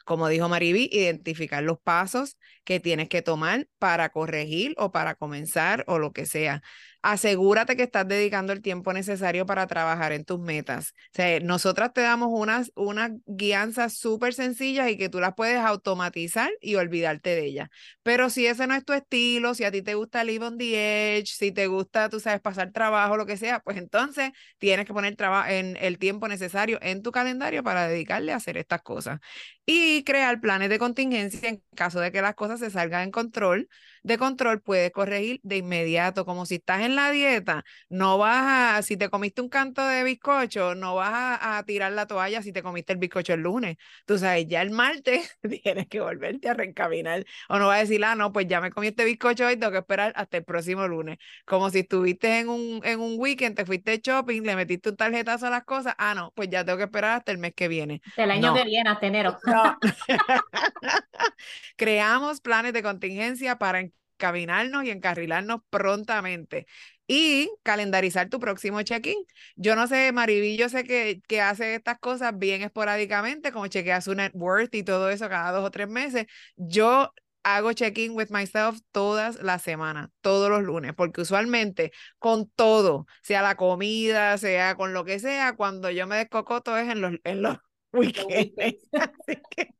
Como 0.04 0.28
dijo 0.28 0.48
Mariby, 0.48 0.88
identificar 0.92 1.62
los 1.62 1.80
pasos 1.80 2.36
que 2.64 2.80
tienes 2.80 3.08
que 3.08 3.22
tomar 3.22 3.68
para 3.78 4.10
corregir 4.10 4.74
o 4.76 4.92
para 4.92 5.14
comenzar 5.14 5.84
o 5.86 5.98
lo 5.98 6.12
que 6.12 6.26
sea 6.26 6.62
asegúrate 7.02 7.76
que 7.76 7.82
estás 7.82 8.06
dedicando 8.06 8.52
el 8.52 8.62
tiempo 8.62 8.92
necesario 8.92 9.44
para 9.46 9.66
trabajar 9.66 10.12
en 10.12 10.24
tus 10.24 10.38
metas. 10.40 10.94
O 11.12 11.16
sea, 11.16 11.40
nosotras 11.40 11.92
te 11.92 12.00
damos 12.00 12.28
unas, 12.32 12.70
unas 12.76 13.10
guianzas 13.26 13.94
súper 13.94 14.34
sencillas 14.34 14.88
y 14.90 14.96
que 14.96 15.08
tú 15.08 15.20
las 15.20 15.34
puedes 15.34 15.58
automatizar 15.58 16.50
y 16.60 16.76
olvidarte 16.76 17.30
de 17.30 17.44
ellas. 17.46 17.68
Pero 18.02 18.30
si 18.30 18.46
ese 18.46 18.66
no 18.66 18.74
es 18.74 18.84
tu 18.84 18.92
estilo, 18.92 19.54
si 19.54 19.64
a 19.64 19.72
ti 19.72 19.82
te 19.82 19.94
gusta 19.94 20.24
live 20.24 20.46
on 20.46 20.58
the 20.58 21.18
edge, 21.18 21.26
si 21.34 21.52
te 21.52 21.66
gusta, 21.66 22.08
tú 22.08 22.20
sabes, 22.20 22.40
pasar 22.40 22.72
trabajo, 22.72 23.16
lo 23.16 23.26
que 23.26 23.36
sea, 23.36 23.60
pues 23.60 23.76
entonces 23.76 24.30
tienes 24.58 24.86
que 24.86 24.92
poner 24.92 25.16
en 25.48 25.76
el 25.80 25.98
tiempo 25.98 26.28
necesario 26.28 26.78
en 26.82 27.02
tu 27.02 27.12
calendario 27.12 27.62
para 27.62 27.88
dedicarle 27.88 28.32
a 28.32 28.36
hacer 28.36 28.56
estas 28.56 28.82
cosas. 28.82 29.20
y 29.64 30.02
crear 30.04 30.40
planes 30.40 30.68
de 30.70 30.78
contingencia 30.78 31.48
en 31.48 31.62
caso 31.76 32.00
de 32.00 32.10
que 32.12 32.22
las 32.22 32.34
cosas 32.34 32.60
se 32.60 32.70
salgan 32.70 33.02
en 33.04 33.10
control. 33.10 33.68
De 34.02 34.18
control 34.18 34.60
puedes 34.60 34.90
corregir 34.92 35.40
de 35.42 35.58
inmediato, 35.58 36.24
como 36.24 36.46
si 36.46 36.56
estás 36.56 36.82
en 36.82 36.91
la 36.96 37.10
dieta, 37.10 37.64
no 37.88 38.18
vas 38.18 38.78
a, 38.78 38.82
si 38.82 38.96
te 38.96 39.08
comiste 39.08 39.40
un 39.40 39.48
canto 39.48 39.86
de 39.86 40.04
bizcocho, 40.04 40.74
no 40.74 40.94
vas 40.96 41.38
a, 41.40 41.62
tirar 41.64 41.92
la 41.92 42.06
toalla 42.06 42.42
si 42.42 42.52
te 42.52 42.62
comiste 42.62 42.92
el 42.92 42.98
bizcocho 42.98 43.34
el 43.34 43.40
lunes. 43.40 43.76
Tú 44.06 44.18
sabes, 44.18 44.46
ya 44.48 44.62
el 44.62 44.70
martes 44.70 45.38
tienes 45.62 45.86
que 45.88 46.00
volverte 46.00 46.48
a 46.48 46.54
reencaminar. 46.54 47.24
O 47.48 47.58
no 47.58 47.68
vas 47.68 47.78
a 47.78 47.80
decir, 47.80 48.04
ah, 48.04 48.14
no, 48.14 48.32
pues 48.32 48.46
ya 48.46 48.60
me 48.60 48.70
comí 48.70 48.88
este 48.88 49.04
bizcocho 49.04 49.46
hoy, 49.46 49.56
tengo 49.56 49.72
que 49.72 49.78
esperar 49.78 50.12
hasta 50.16 50.38
el 50.38 50.44
próximo 50.44 50.86
lunes. 50.88 51.18
Como 51.44 51.70
si 51.70 51.80
estuviste 51.80 52.40
en 52.40 52.48
un, 52.48 52.80
en 52.84 53.00
un 53.00 53.14
weekend, 53.18 53.56
te 53.56 53.64
fuiste 53.64 54.00
shopping, 54.02 54.42
le 54.42 54.56
metiste 54.56 54.90
un 54.90 54.96
tarjetazo 54.96 55.46
a 55.46 55.50
las 55.50 55.64
cosas, 55.64 55.94
ah, 55.98 56.14
no, 56.14 56.32
pues 56.34 56.48
ya 56.50 56.64
tengo 56.64 56.78
que 56.78 56.84
esperar 56.84 57.18
hasta 57.18 57.32
el 57.32 57.38
mes 57.38 57.52
que 57.54 57.68
viene. 57.68 58.00
El 58.16 58.30
año 58.30 58.54
que 58.54 58.64
viene, 58.64 58.90
hasta 58.90 59.06
enero. 59.06 59.38
Creamos 61.76 62.40
planes 62.40 62.72
de 62.72 62.82
contingencia 62.82 63.56
para 63.58 63.80
encaminarnos 64.22 64.84
y 64.84 64.90
encarrilarnos 64.90 65.60
prontamente 65.70 66.66
y 67.06 67.50
calendarizar 67.62 68.28
tu 68.28 68.38
próximo 68.38 68.82
check-in. 68.82 69.16
Yo 69.56 69.74
no 69.76 69.86
sé, 69.88 70.12
Mariví, 70.12 70.56
yo 70.56 70.68
sé 70.68 70.84
que, 70.84 71.20
que 71.26 71.40
hace 71.40 71.74
estas 71.74 71.98
cosas 71.98 72.38
bien 72.38 72.62
esporádicamente, 72.62 73.52
como 73.52 73.66
chequea 73.66 74.00
su 74.00 74.14
net 74.14 74.32
worth 74.34 74.74
y 74.74 74.84
todo 74.84 75.10
eso 75.10 75.28
cada 75.28 75.50
dos 75.52 75.64
o 75.64 75.70
tres 75.70 75.88
meses. 75.88 76.26
Yo 76.56 77.12
hago 77.42 77.72
check-in 77.72 78.12
with 78.12 78.28
myself 78.30 78.78
todas 78.92 79.42
las 79.42 79.62
semanas, 79.62 80.08
todos 80.20 80.48
los 80.48 80.62
lunes, 80.62 80.92
porque 80.94 81.22
usualmente 81.22 81.90
con 82.18 82.48
todo, 82.50 83.06
sea 83.22 83.42
la 83.42 83.56
comida, 83.56 84.38
sea 84.38 84.76
con 84.76 84.92
lo 84.92 85.04
que 85.04 85.18
sea, 85.18 85.54
cuando 85.56 85.90
yo 85.90 86.06
me 86.06 86.16
descocoto 86.16 86.76
es 86.78 86.88
en 86.88 87.00
los, 87.00 87.14
en 87.24 87.42
los 87.42 87.58
weekends. 87.92 88.54
Así 88.92 89.36
que 89.50 89.74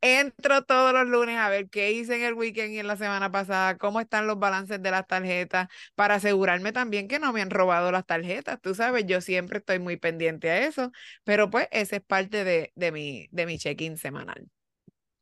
entro 0.00 0.62
todos 0.64 0.92
los 0.92 1.06
lunes 1.06 1.38
a 1.38 1.48
ver 1.48 1.68
qué 1.70 1.92
hice 1.92 2.16
en 2.16 2.22
el 2.22 2.34
weekend 2.34 2.72
y 2.74 2.78
en 2.78 2.86
la 2.86 2.96
semana 2.96 3.30
pasada, 3.30 3.78
cómo 3.78 4.00
están 4.00 4.26
los 4.26 4.38
balances 4.38 4.82
de 4.82 4.90
las 4.90 5.06
tarjetas, 5.06 5.68
para 5.94 6.16
asegurarme 6.16 6.72
también 6.72 7.08
que 7.08 7.18
no 7.18 7.32
me 7.32 7.42
han 7.42 7.50
robado 7.50 7.90
las 7.92 8.06
tarjetas. 8.06 8.60
Tú 8.60 8.74
sabes, 8.74 9.06
yo 9.06 9.20
siempre 9.20 9.58
estoy 9.58 9.78
muy 9.78 9.96
pendiente 9.96 10.50
a 10.50 10.66
eso, 10.66 10.92
pero 11.24 11.50
pues 11.50 11.68
ese 11.70 11.96
es 11.96 12.02
parte 12.02 12.44
de, 12.44 12.72
de 12.74 12.92
mi, 12.92 13.28
de 13.30 13.46
mi 13.46 13.58
check-in 13.58 13.96
semanal. 13.98 14.48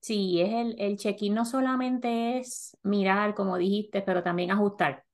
Sí, 0.01 0.41
es 0.41 0.49
el, 0.53 0.75
el 0.81 0.97
check-in 0.99 1.33
no 1.35 1.45
solamente 1.45 2.39
es 2.39 2.77
mirar, 2.83 3.35
como 3.35 3.57
dijiste, 3.57 4.03
pero 4.03 4.23
también 4.23 4.51
ajustar. 4.51 5.05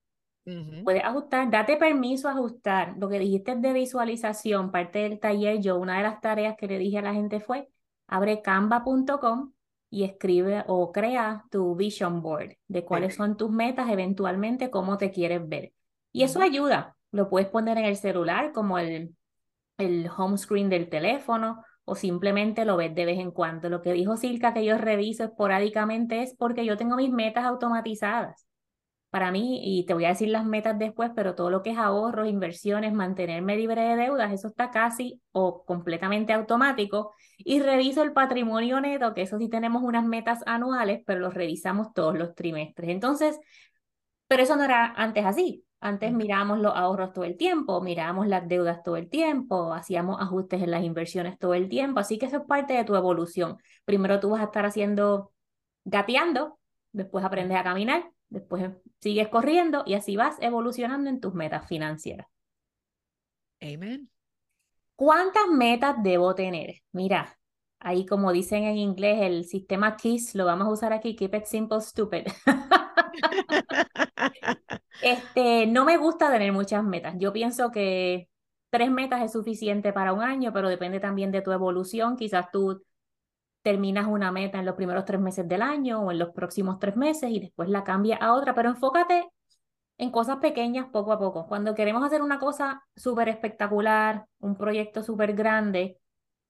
Puedes 0.83 1.05
ajustar, 1.05 1.51
date 1.51 1.77
permiso 1.77 2.29
a 2.29 2.33
ajustar. 2.33 2.97
Lo 2.99 3.09
que 3.09 3.19
dijiste 3.19 3.57
de 3.57 3.73
visualización, 3.75 4.71
parte 4.73 5.01
del 5.01 5.21
taller, 5.21 5.61
yo 5.61 5.77
una 5.79 5.99
de 5.99 6.05
las 6.05 6.21
tareas 6.21 6.57
que 6.57 6.67
le 6.67 6.79
dije 6.79 6.99
a 6.99 7.03
la 7.03 7.15
gente 7.15 7.41
fue, 7.41 7.69
abre 8.09 8.43
canva.com 8.43 9.53
y 9.91 10.05
escribe 10.05 10.65
o 10.67 10.93
crea 10.93 11.45
tu 11.51 11.77
vision 11.77 12.23
board 12.23 12.57
de 12.67 12.85
cuáles 12.85 13.15
son 13.15 13.37
tus 13.37 13.51
metas, 13.51 13.89
eventualmente 13.91 14.71
cómo 14.71 14.99
te 14.99 15.11
quieres 15.11 15.49
ver. 15.49 15.73
Y 16.13 16.25
eso 16.25 16.41
ayuda. 16.41 16.97
Lo 17.11 17.29
puedes 17.31 17.49
poner 17.49 17.79
en 17.79 17.85
el 17.85 17.97
celular 17.97 18.53
como 18.53 18.79
el, 18.79 19.15
el 19.79 20.11
home 20.15 20.37
screen 20.37 20.69
del 20.69 20.89
teléfono 20.89 21.65
o 21.85 21.95
simplemente 21.95 22.65
lo 22.65 22.77
ves 22.77 22.95
de 22.95 23.07
vez 23.07 23.19
en 23.19 23.31
cuando. 23.31 23.71
Lo 23.71 23.81
que 23.81 23.93
dijo 23.93 24.17
Silka 24.17 24.53
que 24.53 24.65
yo 24.65 24.77
reviso 24.77 25.25
esporádicamente 25.25 26.23
es 26.23 26.35
porque 26.35 26.67
yo 26.67 26.77
tengo 26.77 26.97
mis 26.97 27.11
metas 27.11 27.45
automatizadas. 27.45 28.48
Para 29.11 29.31
mí, 29.31 29.61
y 29.63 29.87
te 29.87 29.95
voy 29.95 30.05
a 30.05 30.09
decir 30.09 30.29
las 30.29 30.45
metas 30.45 30.79
después, 30.79 31.11
pero 31.17 31.35
todo 31.35 31.49
lo 31.49 31.63
que 31.63 31.71
es 31.71 31.79
ahorros, 31.79 32.29
inversiones, 32.29 32.93
mantenerme 32.93 33.57
libre 33.57 33.81
de 33.83 33.97
deudas, 33.97 34.33
eso 34.33 34.49
está 34.49 34.71
casi 34.71 35.23
o 35.33 35.65
completamente 35.65 36.35
automático. 36.35 37.15
Y 37.39 37.61
reviso 37.61 38.03
el 38.03 38.13
patrimonio 38.13 38.81
neto, 38.81 39.15
que 39.15 39.23
eso 39.23 39.39
sí 39.39 39.49
tenemos 39.49 39.83
unas 39.83 40.05
metas 40.05 40.41
anuales, 40.47 41.03
pero 41.07 41.21
los 41.21 41.33
revisamos 41.33 41.95
todos 41.95 42.19
los 42.19 42.35
trimestres. 42.35 42.91
Entonces, 42.91 43.41
pero 44.27 44.43
eso 44.43 44.57
no 44.57 44.65
era 44.65 44.93
antes 44.97 45.25
así. 45.25 45.65
Antes 45.81 46.13
mirábamos 46.13 46.59
los 46.59 46.75
ahorros 46.75 47.13
todo 47.13 47.25
el 47.25 47.37
tiempo, 47.37 47.81
mirábamos 47.81 48.27
las 48.27 48.49
deudas 48.49 48.83
todo 48.83 48.97
el 48.97 49.09
tiempo, 49.09 49.73
hacíamos 49.73 50.21
ajustes 50.21 50.61
en 50.61 50.73
las 50.73 50.83
inversiones 50.83 51.39
todo 51.39 51.55
el 51.55 51.69
tiempo, 51.69 52.01
así 52.01 52.19
que 52.19 52.27
eso 52.27 52.39
es 52.39 52.43
parte 52.47 52.75
de 52.75 52.85
tu 52.85 52.97
evolución. 52.97 53.59
Primero 53.85 54.19
tú 54.19 54.31
vas 54.31 54.41
a 54.41 54.45
estar 54.45 54.67
haciendo 54.67 55.33
gateando, 55.85 56.59
después 56.93 57.25
aprendes 57.25 57.57
a 57.57 57.63
caminar, 57.63 58.11
después 58.29 58.71
sigues 59.01 59.29
corriendo 59.29 59.83
y 59.87 59.95
así 59.95 60.17
vas 60.17 60.37
evolucionando 60.41 61.11
en 61.11 61.21
tus 61.21 61.35
metas 61.35 61.67
financieras. 61.67 62.27
Amen. 63.61 64.11
¿Cuántas 64.97 65.47
metas 65.49 65.97
debo 66.03 66.35
tener? 66.35 66.77
Mira, 66.93 67.39
ahí 67.81 68.07
como 68.07 68.33
dicen 68.33 68.65
en 68.65 68.77
inglés, 68.77 69.19
el 69.23 69.45
sistema 69.45 69.97
KISS 69.97 70.35
lo 70.35 70.45
vamos 70.45 70.67
a 70.67 70.71
usar 70.71 70.93
aquí, 70.93 71.15
Keep 71.15 71.35
It 71.35 71.45
Simple 71.45 71.81
Stupid. 71.81 72.27
este, 75.03 75.67
no 75.67 75.85
me 75.85 75.97
gusta 75.97 76.31
tener 76.31 76.53
muchas 76.53 76.85
metas. 76.85 77.15
Yo 77.19 77.33
pienso 77.33 77.71
que 77.71 78.29
tres 78.71 78.91
metas 78.91 79.23
es 79.23 79.33
suficiente 79.33 79.93
para 79.93 80.13
un 80.13 80.23
año, 80.23 80.53
pero 80.53 80.69
depende 80.69 81.01
también 81.01 81.31
de 81.31 81.43
tu 81.43 81.53
evolución. 81.53 82.17
Quizás 82.17 82.51
tú 82.53 82.83
terminas 83.63 84.07
una 84.07 84.33
meta 84.33 84.59
en 84.59 84.67
los 84.67 84.75
primeros 84.75 85.05
tres 85.05 85.21
meses 85.21 85.47
del 85.49 85.63
año 85.63 86.01
o 86.01 86.11
en 86.11 86.19
los 86.19 86.31
próximos 86.31 86.79
tres 86.79 86.97
meses 86.97 87.31
y 87.31 87.41
después 87.41 87.69
la 87.69 87.85
cambia 87.85 88.17
a 88.17 88.35
otra, 88.35 88.55
pero 88.55 88.71
enfócate 88.71 89.29
en 89.99 90.11
cosas 90.11 90.37
pequeñas 90.39 90.87
poco 90.93 91.13
a 91.13 91.19
poco. 91.19 91.47
Cuando 91.47 91.75
queremos 91.75 92.05
hacer 92.05 92.23
una 92.23 92.39
cosa 92.39 92.85
súper 92.97 93.29
espectacular, 93.29 94.27
un 94.39 94.57
proyecto 94.57 95.03
súper 95.03 95.35
grande, 95.35 95.99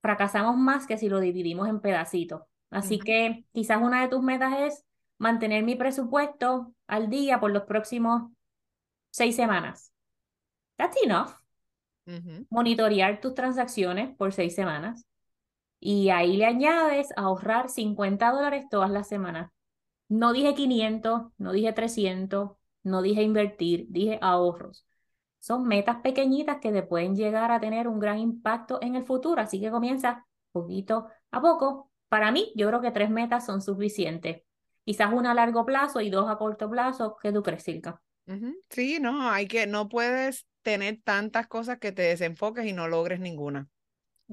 fracasamos 0.03 0.57
más 0.57 0.87
que 0.87 0.99
si 0.99 1.09
lo 1.09 1.19
dividimos 1.19 1.69
en 1.69 1.81
pedacitos. 1.81 2.43
Así 2.71 2.99
que 2.99 3.45
quizás 3.53 3.81
una 3.81 4.03
de 4.03 4.09
tus 4.09 4.23
metas 4.23 4.55
es 4.61 4.85
mantener 5.17 5.65
mi 5.65 5.75
presupuesto 5.75 6.75
al 6.87 7.09
día 7.09 7.41
por 7.41 7.50
los 7.50 7.62
próximos 7.65 8.31
seis 9.11 9.35
semanas. 9.35 9.93
That's 10.77 10.97
enough. 11.03 11.31
Monitorear 12.50 13.21
tus 13.21 13.35
transacciones 13.35 14.15
por 14.17 14.33
seis 14.33 14.55
semanas. 14.55 15.05
Y 15.81 16.11
ahí 16.11 16.37
le 16.37 16.47
añades 16.47 17.09
ahorrar 17.17 17.69
50 17.69 18.31
dólares 18.31 18.67
todas 18.71 18.91
las 18.91 19.09
semanas. 19.09 19.51
No 20.09 20.33
dije 20.33 20.55
500, 20.55 21.33
no 21.39 21.53
dije 21.53 21.73
300, 21.73 22.51
no 22.83 23.03
dije 23.03 23.23
invertir, 23.23 23.87
dije 23.89 24.19
ahorros. 24.21 24.87
Son 25.39 25.69
metas 25.69 25.99
pequeñitas 26.03 26.59
que 26.59 26.73
te 26.73 26.83
pueden 26.83 27.15
llegar 27.15 27.53
a 27.53 27.61
tener 27.61 27.87
un 27.87 28.01
gran 28.01 28.19
impacto 28.19 28.79
en 28.83 28.97
el 28.97 29.05
futuro, 29.05 29.41
así 29.41 29.61
que 29.61 29.71
comienza 29.71 30.27
poquito 30.51 31.09
a 31.31 31.41
poco. 31.41 31.91
Para 32.09 32.33
mí, 32.33 32.53
yo 32.57 32.67
creo 32.69 32.81
que 32.81 32.91
tres 32.91 33.11
metas 33.11 33.47
son 33.47 33.63
suficientes. 33.63 34.43
Quizás 34.85 35.13
una 35.13 35.33
a 35.33 35.35
largo 35.35 35.65
plazo 35.65 36.01
y 36.01 36.11
dos 36.11 36.29
a 36.29 36.39
corto 36.39 36.69
plazo. 36.71 37.17
¿Qué 37.23 37.33
tú 37.33 37.43
crees? 37.43 37.65
Sí, 38.71 38.99
no, 39.01 39.31
hay 39.31 39.47
que, 39.47 39.67
no 39.67 39.89
puedes 39.89 40.47
tener 40.63 41.01
tantas 41.05 41.47
cosas 41.47 41.79
que 41.79 41.93
te 41.93 42.03
desenfoques 42.03 42.67
y 42.67 42.73
no 42.73 42.89
logres 42.89 43.21
ninguna 43.21 43.69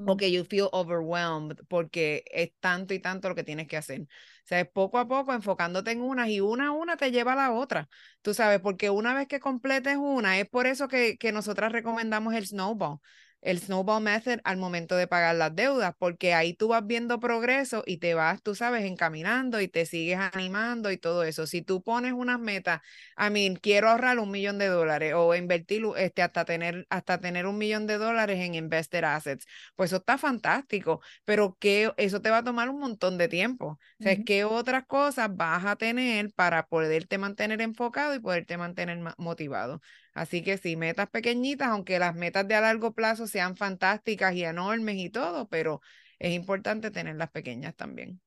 o 0.03 0.17
que 0.17 0.31
you 0.31 0.43
feel 0.45 0.67
overwhelmed 0.71 1.57
porque 1.67 2.23
es 2.31 2.51
tanto 2.59 2.93
y 2.93 2.99
tanto 2.99 3.29
lo 3.29 3.35
que 3.35 3.43
tienes 3.43 3.67
que 3.67 3.77
hacer. 3.77 4.01
O 4.01 4.07
sea, 4.47 4.59
es 4.59 4.69
poco 4.69 4.97
a 4.99 5.07
poco 5.07 5.33
enfocándote 5.33 5.91
en 5.91 6.01
unas 6.01 6.29
y 6.29 6.41
una 6.41 6.67
a 6.67 6.71
una 6.71 6.97
te 6.97 7.11
lleva 7.11 7.33
a 7.33 7.35
la 7.35 7.51
otra. 7.53 7.89
Tú 8.21 8.33
sabes, 8.33 8.59
porque 8.59 8.89
una 8.89 9.13
vez 9.13 9.27
que 9.27 9.39
completes 9.39 9.97
una, 9.97 10.39
es 10.39 10.47
por 10.49 10.67
eso 10.67 10.87
que, 10.87 11.17
que 11.17 11.31
nosotras 11.31 11.71
recomendamos 11.71 12.33
el 12.35 12.45
snowball 12.45 12.99
el 13.45 13.59
snowball 13.59 14.01
method 14.03 14.39
al 14.43 14.57
momento 14.57 14.95
de 14.97 15.07
pagar 15.07 15.35
las 15.35 15.55
deudas, 15.55 15.93
porque 15.97 16.33
ahí 16.33 16.53
tú 16.53 16.69
vas 16.69 16.85
viendo 16.85 17.19
progreso 17.19 17.83
y 17.85 17.97
te 17.97 18.13
vas, 18.15 18.41
tú 18.43 18.55
sabes, 18.55 18.83
encaminando 18.85 19.61
y 19.61 19.67
te 19.67 19.85
sigues 19.85 20.19
animando 20.33 20.91
y 20.91 20.97
todo 20.97 21.23
eso. 21.23 21.47
Si 21.47 21.61
tú 21.61 21.83
pones 21.83 22.13
unas 22.13 22.39
metas, 22.39 22.81
a 23.15 23.29
mí 23.29 23.55
quiero 23.61 23.89
ahorrar 23.89 24.19
un 24.19 24.31
millón 24.31 24.57
de 24.57 24.67
dólares 24.67 25.13
o 25.15 25.35
invertir 25.35 25.83
este, 25.97 26.21
hasta, 26.23 26.45
tener, 26.45 26.87
hasta 26.89 27.19
tener 27.19 27.45
un 27.45 27.57
millón 27.57 27.87
de 27.87 27.97
dólares 27.97 28.39
en 28.39 28.55
investor 28.55 29.05
assets, 29.05 29.45
pues 29.75 29.89
eso 29.91 29.97
está 29.97 30.17
fantástico, 30.17 31.01
pero 31.23 31.57
que 31.59 31.91
eso 31.97 32.21
te 32.21 32.29
va 32.29 32.39
a 32.39 32.43
tomar 32.43 32.69
un 32.69 32.79
montón 32.79 33.17
de 33.17 33.27
tiempo. 33.27 33.67
O 33.67 33.79
sea, 33.99 34.17
¿qué 34.23 34.43
otras 34.43 34.85
cosas 34.85 35.35
vas 35.35 35.65
a 35.65 35.75
tener 35.75 36.31
para 36.33 36.67
poderte 36.67 37.17
mantener 37.17 37.61
enfocado 37.61 38.15
y 38.15 38.19
poderte 38.19 38.57
mantener 38.57 38.99
motivado? 39.17 39.81
Así 40.15 40.43
que 40.43 40.57
sí, 40.57 40.75
metas 40.77 41.09
pequeñitas, 41.11 41.67
aunque 41.69 41.99
las 41.99 42.15
metas 42.15 42.47
de 42.47 42.55
a 42.55 42.61
largo 42.61 42.93
plazo 42.93 43.27
sean 43.27 43.55
fantásticas 43.57 44.33
y 44.35 44.43
enormes 44.45 44.97
y 44.97 45.11
todo, 45.11 45.47
pero 45.49 45.81
es 46.19 46.33
importante 46.33 46.91
tener 46.91 47.17
las 47.17 47.31
pequeñas 47.31 47.75
también. 47.75 48.21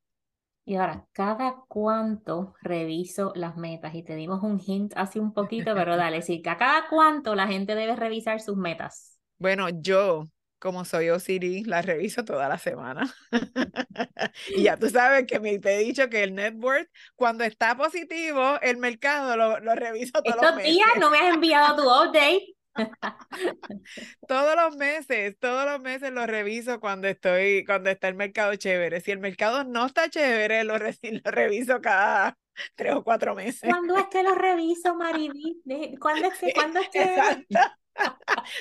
Y 0.65 0.77
ahora, 0.77 1.09
¿cada 1.13 1.65
cuánto 1.69 2.55
reviso 2.63 3.33
las 3.35 3.57
metas? 3.57 3.95
Y 3.97 4.03
te 4.05 4.15
dimos 4.17 4.43
un 4.45 4.61
hint 4.65 4.93
hace 4.97 5.19
un 5.19 5.33
poquito, 5.33 5.75
pero 5.75 5.97
dale, 5.97 6.23
sí, 6.23 6.43
¿cada 6.43 6.89
cuánto 6.89 7.35
la 7.35 7.49
gente 7.49 7.75
debe 7.75 7.97
revisar 7.97 8.41
sus 8.41 8.57
metas? 8.57 9.19
Bueno, 9.39 9.69
yo 9.69 10.25
como 10.59 10.85
soy 10.85 11.11
OCD, 11.11 11.67
la 11.67 11.83
reviso 11.83 12.25
toda 12.25 12.49
la 12.49 12.59
semana. 12.59 13.13
y 14.49 14.65
ya 14.65 14.77
tú 14.79 14.89
sabes 14.89 15.27
que 15.27 15.41
me, 15.41 15.59
te 15.59 15.77
he 15.77 15.79
dicho 15.79 16.09
que 16.09 16.23
el 16.23 16.35
network, 16.35 16.91
cuando 17.17 17.45
está 17.45 17.77
positivo, 17.77 18.59
el 18.63 18.77
mercado 18.77 19.37
lo, 19.37 19.61
lo 19.61 19.75
reviso 19.75 20.23
todos 20.23 20.37
Estos 20.37 20.55
los 20.57 20.65
días 20.65 20.89
no 20.99 21.11
me 21.11 21.19
has 21.19 21.35
enviado 21.35 21.77
tu 21.77 21.83
update. 21.83 22.55
todos 24.29 24.55
los 24.57 24.77
meses, 24.77 25.37
todos 25.39 25.65
los 25.65 25.81
meses 25.81 26.13
lo 26.13 26.27
reviso 26.27 26.81
cuando 26.81 27.09
estoy, 27.09 27.65
cuando 27.65 27.91
está 27.91 28.09
el 28.09 28.15
mercado 28.15 28.55
chévere. 28.55 29.01
Si 29.01 29.11
el 29.11 29.19
mercado 29.19 29.65
no 29.65 29.87
está 29.87 30.09
chévere, 30.09 30.65
lo, 30.65 30.79
lo 30.79 31.31
reviso 31.31 31.81
cada 31.81 32.37
tres 32.75 32.95
o 32.95 33.03
cuatro 33.03 33.35
meses. 33.35 33.69
¿Cuándo 33.69 33.97
es 33.97 34.07
que 34.07 34.23
lo 34.23 34.35
reviso, 34.35 34.95
Mariví? 34.95 35.61
¿Cuándo 36.01 36.29
es 36.29 36.39
que, 36.39 36.53
cuándo 36.53 36.81
es 36.81 36.89
que? 36.89 37.17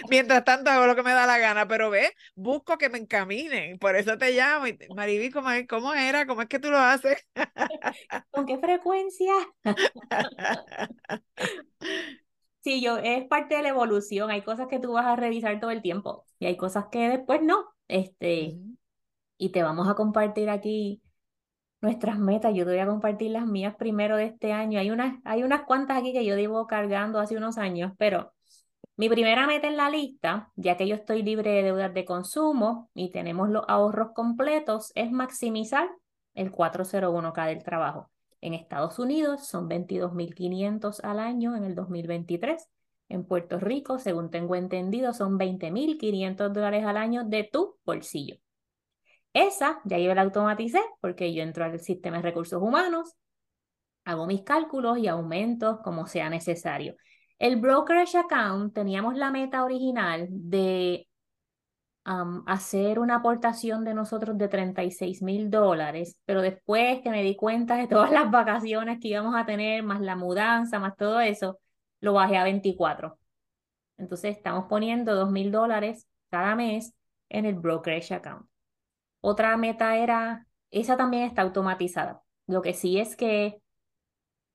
Mientras 0.10 0.44
tanto 0.44 0.70
hago 0.70 0.86
lo 0.86 0.96
que 0.96 1.04
me 1.04 1.12
da 1.12 1.26
la 1.26 1.38
gana, 1.38 1.68
pero 1.68 1.90
ve, 1.90 2.14
busco 2.36 2.78
que 2.78 2.90
me 2.90 2.98
encaminen, 2.98 3.78
por 3.80 3.96
eso 3.96 4.18
te 4.18 4.32
llamo. 4.32 4.66
Mariví, 4.96 5.32
¿cómo, 5.32 5.50
¿cómo 5.70 5.94
era? 5.94 6.26
¿Cómo 6.26 6.42
es 6.42 6.48
que 6.48 6.60
tú 6.60 6.70
lo 6.70 6.78
haces? 6.78 7.26
¿Con 8.32 8.46
qué 8.46 8.58
frecuencia? 8.58 9.34
Sí, 12.64 12.82
yo, 12.82 12.98
es 12.98 13.26
parte 13.28 13.56
de 13.56 13.64
la 13.64 13.70
evolución. 13.70 14.30
Hay 14.30 14.42
cosas 14.42 14.68
que 14.68 14.80
tú 14.80 14.94
vas 14.94 15.06
a 15.06 15.16
revisar 15.16 15.60
todo 15.60 15.72
el 15.72 15.82
tiempo 15.82 16.26
y 16.38 16.48
hay 16.48 16.58
cosas 16.58 16.86
que 16.92 17.08
después 17.10 17.42
no. 17.42 17.66
Este, 17.88 18.60
y 19.38 19.50
te 19.52 19.64
vamos 19.64 19.88
a 19.90 19.96
compartir 19.96 20.50
aquí 20.50 21.02
nuestras 21.82 22.20
metas. 22.20 22.54
Yo 22.56 22.66
te 22.66 22.72
voy 22.72 22.80
a 22.80 22.88
compartir 22.88 23.32
las 23.32 23.48
mías 23.48 23.76
primero 23.78 24.18
de 24.18 24.26
este 24.26 24.54
año. 24.54 24.80
Hay 24.80 24.92
unas, 24.92 25.20
hay 25.26 25.44
unas 25.44 25.64
cuantas 25.64 25.98
aquí 25.98 26.14
que 26.14 26.26
yo 26.26 26.36
llevo 26.36 26.68
cargando 26.68 27.20
hace 27.20 27.38
unos 27.38 27.58
años, 27.58 27.94
pero 27.98 28.34
mi 28.98 29.10
primera 29.10 29.46
meta 29.46 29.68
en 29.68 29.78
la 29.78 29.90
lista, 29.92 30.52
ya 30.56 30.76
que 30.76 30.88
yo 30.88 30.96
estoy 30.96 31.22
libre 31.22 31.52
de 31.52 31.64
deudas 31.64 31.94
de 31.94 32.04
consumo 32.04 32.90
y 32.96 33.12
tenemos 33.12 33.48
los 33.50 33.64
ahorros 33.68 34.10
completos, 34.14 34.92
es 34.96 35.12
maximizar 35.12 35.88
el 36.34 36.52
401k 36.52 37.48
del 37.48 37.64
trabajo. 37.64 38.10
En 38.42 38.56
Estados 38.56 38.98
Unidos 38.98 39.48
son 39.48 39.70
22.500 39.70 41.00
al 41.04 41.20
año 41.20 41.56
en 41.56 41.64
el 41.64 41.76
2023. 41.76 42.68
En 43.10 43.24
Puerto 43.24 43.60
Rico, 43.60 44.00
según 44.00 44.32
tengo 44.32 44.56
entendido, 44.56 45.14
son 45.14 45.38
20.500 45.38 46.50
dólares 46.50 46.84
al 46.84 46.98
año 46.98 47.24
de 47.24 47.48
tu 47.52 47.78
bolsillo. 47.86 48.38
Esa 49.32 49.80
ya 49.86 50.00
yo 50.00 50.14
la 50.16 50.24
automaticé 50.24 50.82
porque 51.02 51.34
yo 51.36 51.44
entro 51.44 51.66
al 51.66 51.80
sistema 51.80 52.18
de 52.18 52.24
recursos 52.24 52.62
humanos, 52.62 53.14
hago 54.06 54.26
mis 54.26 54.42
cálculos 54.42 54.98
y 54.98 55.08
aumentos 55.08 55.80
como 55.84 56.08
sea 56.08 56.32
necesario. 56.32 56.96
El 57.40 57.58
brokerage 57.58 58.18
account 58.18 58.74
teníamos 58.74 59.16
la 59.16 59.32
meta 59.32 59.64
original 59.64 60.28
de 60.30 61.08
hacer 62.46 63.00
una 63.00 63.16
aportación 63.18 63.84
de 63.84 63.94
nosotros 63.94 64.38
de 64.38 64.48
36 64.48 65.22
mil 65.22 65.50
dólares, 65.50 66.18
pero 66.26 66.42
después 66.42 67.02
que 67.02 67.10
me 67.10 67.22
di 67.22 67.36
cuenta 67.36 67.76
de 67.76 67.88
todas 67.88 68.12
las 68.12 68.32
vacaciones 68.32 69.00
que 69.02 69.10
íbamos 69.10 69.36
a 69.36 69.46
tener, 69.46 69.84
más 69.84 70.00
la 70.00 70.16
mudanza, 70.16 70.80
más 70.80 70.96
todo 70.96 71.20
eso, 71.20 71.60
lo 72.00 72.14
bajé 72.14 72.38
a 72.38 72.46
24. 72.46 73.20
Entonces 73.98 74.38
estamos 74.38 74.66
poniendo 74.70 75.16
2 75.16 75.32
mil 75.32 75.52
dólares 75.52 76.08
cada 76.30 76.56
mes 76.56 76.94
en 77.30 77.46
el 77.46 77.56
brokerage 77.56 78.14
account. 78.14 78.48
Otra 79.20 79.58
meta 79.58 79.98
era, 79.98 80.48
esa 80.72 80.96
también 80.96 81.24
está 81.24 81.42
automatizada. 81.42 82.22
Lo 82.46 82.62
que 82.62 82.74
sí 82.74 83.00
es 83.00 83.18
que 83.18 83.62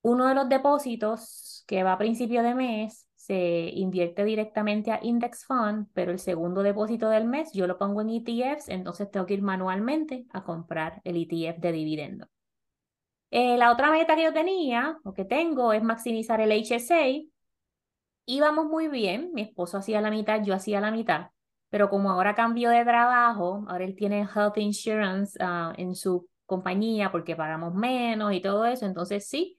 uno 0.00 0.26
de 0.26 0.34
los 0.34 0.48
depósitos 0.48 1.61
que 1.72 1.84
va 1.84 1.94
a 1.94 1.98
principio 1.98 2.42
de 2.42 2.54
mes 2.54 3.08
se 3.14 3.70
invierte 3.72 4.26
directamente 4.26 4.92
a 4.92 5.00
Index 5.02 5.46
Fund, 5.46 5.86
pero 5.94 6.12
el 6.12 6.18
segundo 6.18 6.62
depósito 6.62 7.08
del 7.08 7.24
mes 7.24 7.50
yo 7.54 7.66
lo 7.66 7.78
pongo 7.78 8.02
en 8.02 8.10
ETFs, 8.10 8.68
entonces 8.68 9.10
tengo 9.10 9.24
que 9.24 9.32
ir 9.32 9.40
manualmente 9.40 10.26
a 10.34 10.44
comprar 10.44 11.00
el 11.02 11.16
ETF 11.16 11.60
de 11.60 11.72
dividendo. 11.72 12.26
Eh, 13.30 13.56
la 13.56 13.72
otra 13.72 13.90
meta 13.90 14.16
que 14.16 14.24
yo 14.24 14.34
tenía 14.34 14.98
o 15.02 15.14
que 15.14 15.24
tengo 15.24 15.72
es 15.72 15.82
maximizar 15.82 16.42
el 16.42 16.52
HSA. 16.52 17.22
Íbamos 18.26 18.66
muy 18.66 18.88
bien, 18.88 19.30
mi 19.32 19.40
esposo 19.40 19.78
hacía 19.78 20.02
la 20.02 20.10
mitad, 20.10 20.42
yo 20.44 20.52
hacía 20.52 20.78
la 20.82 20.90
mitad, 20.90 21.28
pero 21.70 21.88
como 21.88 22.10
ahora 22.10 22.34
cambió 22.34 22.68
de 22.68 22.84
trabajo, 22.84 23.64
ahora 23.66 23.84
él 23.84 23.96
tiene 23.96 24.28
health 24.28 24.58
insurance 24.58 25.38
ah, 25.40 25.72
en 25.78 25.94
su 25.94 26.28
compañía 26.44 27.10
porque 27.10 27.34
pagamos 27.34 27.72
menos 27.72 28.34
y 28.34 28.42
todo 28.42 28.66
eso, 28.66 28.84
entonces 28.84 29.26
sí, 29.26 29.58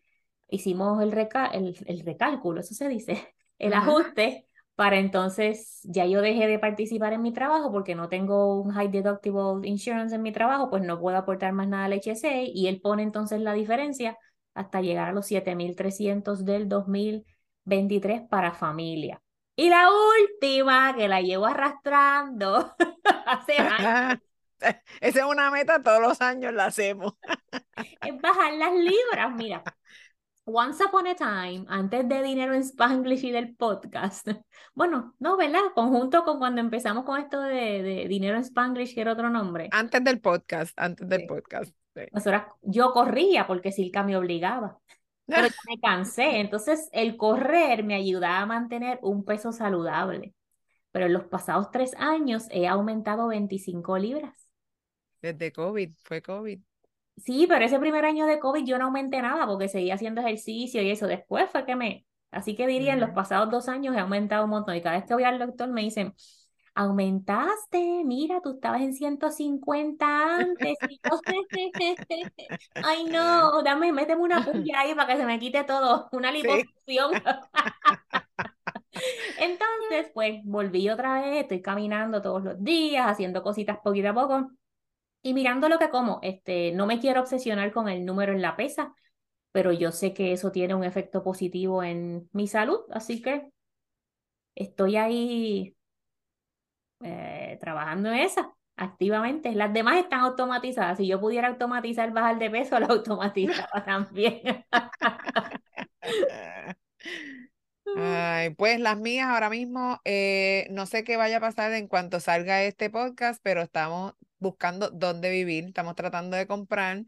hicimos 0.53 1.01
el, 1.01 1.13
el, 1.53 1.75
el 1.85 1.99
recálculo, 2.05 2.61
eso 2.61 2.73
se 2.73 2.87
dice, 2.87 3.35
el 3.59 3.73
ajuste 3.73 4.47
para 4.75 4.97
entonces 4.97 5.81
ya 5.83 6.05
yo 6.05 6.21
dejé 6.21 6.47
de 6.47 6.57
participar 6.57 7.13
en 7.13 7.21
mi 7.21 7.31
trabajo 7.31 7.71
porque 7.71 7.95
no 7.95 8.09
tengo 8.09 8.59
un 8.59 8.71
high 8.71 8.89
deductible 8.89 9.67
insurance 9.67 10.15
en 10.15 10.21
mi 10.23 10.31
trabajo, 10.31 10.69
pues 10.69 10.83
no 10.83 10.99
puedo 10.99 11.17
aportar 11.17 11.53
más 11.53 11.67
nada 11.67 11.85
al 11.85 11.93
HSA 11.93 12.41
y 12.43 12.67
él 12.67 12.81
pone 12.81 13.03
entonces 13.03 13.39
la 13.41 13.53
diferencia 13.53 14.17
hasta 14.55 14.81
llegar 14.81 15.09
a 15.09 15.13
los 15.13 15.27
7.300 15.27 16.43
del 16.43 16.69
2023 16.69 18.23
para 18.29 18.53
familia. 18.53 19.21
Y 19.55 19.69
la 19.69 19.87
última 19.91 20.95
que 20.95 21.07
la 21.07 21.21
llevo 21.21 21.45
arrastrando 21.45 22.75
hace 23.27 23.57
años. 23.57 24.19
Esa 25.01 25.19
es 25.19 25.25
una 25.25 25.51
meta, 25.51 25.81
todos 25.81 26.01
los 26.01 26.21
años 26.21 26.53
la 26.53 26.65
hacemos. 26.65 27.13
es 28.01 28.21
bajar 28.21 28.53
las 28.53 28.73
libras, 28.73 29.35
mira. 29.35 29.63
Once 30.45 30.83
Upon 30.83 31.07
a 31.07 31.15
Time, 31.15 31.65
antes 31.69 32.07
de 32.09 32.21
Dinero 32.21 32.53
en 32.53 32.63
Spanglish 32.63 33.23
y 33.23 33.31
del 33.31 33.55
podcast, 33.55 34.27
bueno, 34.73 35.15
no, 35.19 35.37
¿verdad? 35.37 35.61
Conjunto 35.73 36.25
con 36.25 36.37
cuando 36.37 36.59
empezamos 36.59 37.05
con 37.05 37.17
esto 37.21 37.39
de, 37.39 38.07
Dinero 38.09 38.35
en 38.35 38.43
Spanglish, 38.43 38.93
que 38.93 39.01
era 39.01 39.13
otro 39.13 39.29
nombre. 39.29 39.69
Antes 39.71 40.03
del 40.03 40.19
podcast, 40.19 40.73
antes 40.77 41.07
del 41.07 41.27
podcast. 41.27 41.73
yo 42.61 42.91
corría 42.91 43.47
porque 43.47 43.71
Silka 43.71 44.03
me 44.03 44.17
obligaba, 44.17 44.79
pero 45.25 45.47
me 45.69 45.79
cansé. 45.79 46.39
Entonces, 46.41 46.89
el 46.91 47.15
correr 47.15 47.85
me 47.85 47.95
ayudaba 47.95 48.39
a 48.39 48.45
mantener 48.45 48.99
un 49.01 49.23
peso 49.23 49.53
saludable. 49.53 50.33
Pero 50.91 51.05
en 51.05 51.13
los 51.13 51.23
pasados 51.23 51.71
tres 51.71 51.95
años 51.97 52.47
he 52.51 52.67
aumentado 52.67 53.27
25 53.27 53.97
libras. 53.97 54.49
Desde 55.21 55.53
COVID, 55.53 55.93
fue 56.03 56.21
COVID. 56.21 56.59
Sí, 57.17 57.45
pero 57.47 57.63
ese 57.65 57.79
primer 57.79 58.05
año 58.05 58.25
de 58.25 58.39
COVID 58.39 58.65
yo 58.65 58.77
no 58.77 58.85
aumenté 58.85 59.21
nada 59.21 59.45
porque 59.45 59.69
seguía 59.69 59.95
haciendo 59.95 60.21
ejercicio 60.21 60.81
y 60.81 60.89
eso. 60.91 61.07
Después 61.07 61.49
fue 61.49 61.65
que 61.65 61.75
me... 61.75 62.05
Así 62.31 62.55
que 62.55 62.65
diría, 62.65 62.93
en 62.93 62.99
los 62.99 63.11
pasados 63.11 63.51
dos 63.51 63.69
años 63.69 63.95
he 63.95 63.99
aumentado 63.99 64.45
un 64.45 64.49
montón. 64.49 64.75
Y 64.75 64.81
cada 64.81 64.95
vez 64.97 65.05
que 65.05 65.13
voy 65.13 65.23
al 65.23 65.37
doctor 65.37 65.69
me 65.69 65.81
dicen, 65.81 66.15
aumentaste, 66.75 68.03
mira, 68.05 68.41
tú 68.41 68.55
estabas 68.55 68.81
en 68.81 68.93
150 68.93 70.37
antes. 70.37 70.75
Ay, 72.83 73.03
no, 73.05 73.61
dame, 73.63 73.91
méteme 73.91 74.21
una 74.21 74.43
puya 74.45 74.79
ahí 74.79 74.93
para 74.95 75.13
que 75.13 75.19
se 75.19 75.25
me 75.25 75.39
quite 75.39 75.63
todo, 75.63 76.09
una 76.11 76.31
liposucción. 76.31 77.11
Entonces, 79.39 80.11
pues 80.13 80.41
volví 80.43 80.89
otra 80.89 81.21
vez, 81.21 81.41
estoy 81.43 81.61
caminando 81.61 82.21
todos 82.21 82.43
los 82.43 82.63
días, 82.63 83.05
haciendo 83.07 83.43
cositas 83.43 83.79
poquito 83.83 84.09
a 84.09 84.13
poco. 84.13 84.51
Y 85.23 85.33
mirando 85.33 85.69
lo 85.69 85.79
que 85.79 85.89
como, 85.89 86.19
este, 86.21 86.71
no 86.73 86.85
me 86.85 86.99
quiero 86.99 87.21
obsesionar 87.21 87.71
con 87.71 87.89
el 87.89 88.05
número 88.05 88.33
en 88.33 88.41
la 88.41 88.55
pesa, 88.55 88.93
pero 89.51 89.71
yo 89.71 89.91
sé 89.91 90.13
que 90.13 90.33
eso 90.33 90.51
tiene 90.51 90.75
un 90.75 90.83
efecto 90.83 91.23
positivo 91.23 91.83
en 91.83 92.29
mi 92.33 92.47
salud, 92.47 92.81
así 92.91 93.21
que 93.21 93.49
estoy 94.55 94.97
ahí 94.97 95.75
eh, 97.01 97.57
trabajando 97.59 98.09
en 98.09 98.19
esa 98.19 98.53
activamente. 98.75 99.53
Las 99.53 99.73
demás 99.73 99.97
están 99.97 100.21
automatizadas. 100.21 100.97
Si 100.97 101.07
yo 101.07 101.19
pudiera 101.19 101.47
automatizar 101.47 102.11
bajar 102.11 102.39
de 102.39 102.49
peso, 102.49 102.79
lo 102.79 102.87
automatizaba 102.87 103.83
también. 103.85 104.65
Ay, 107.95 108.49
pues 108.55 108.79
las 108.79 108.97
mías 108.97 109.27
ahora 109.27 109.49
mismo, 109.49 110.01
eh, 110.03 110.67
no 110.71 110.87
sé 110.87 111.03
qué 111.03 111.15
vaya 111.15 111.37
a 111.37 111.41
pasar 111.41 111.71
en 111.73 111.87
cuanto 111.87 112.19
salga 112.19 112.63
este 112.63 112.89
podcast, 112.89 113.39
pero 113.43 113.61
estamos 113.61 114.15
buscando 114.43 114.91
dónde 114.91 115.31
vivir, 115.31 115.65
estamos 115.65 115.95
tratando 115.95 116.37
de 116.37 116.47
comprar, 116.47 117.05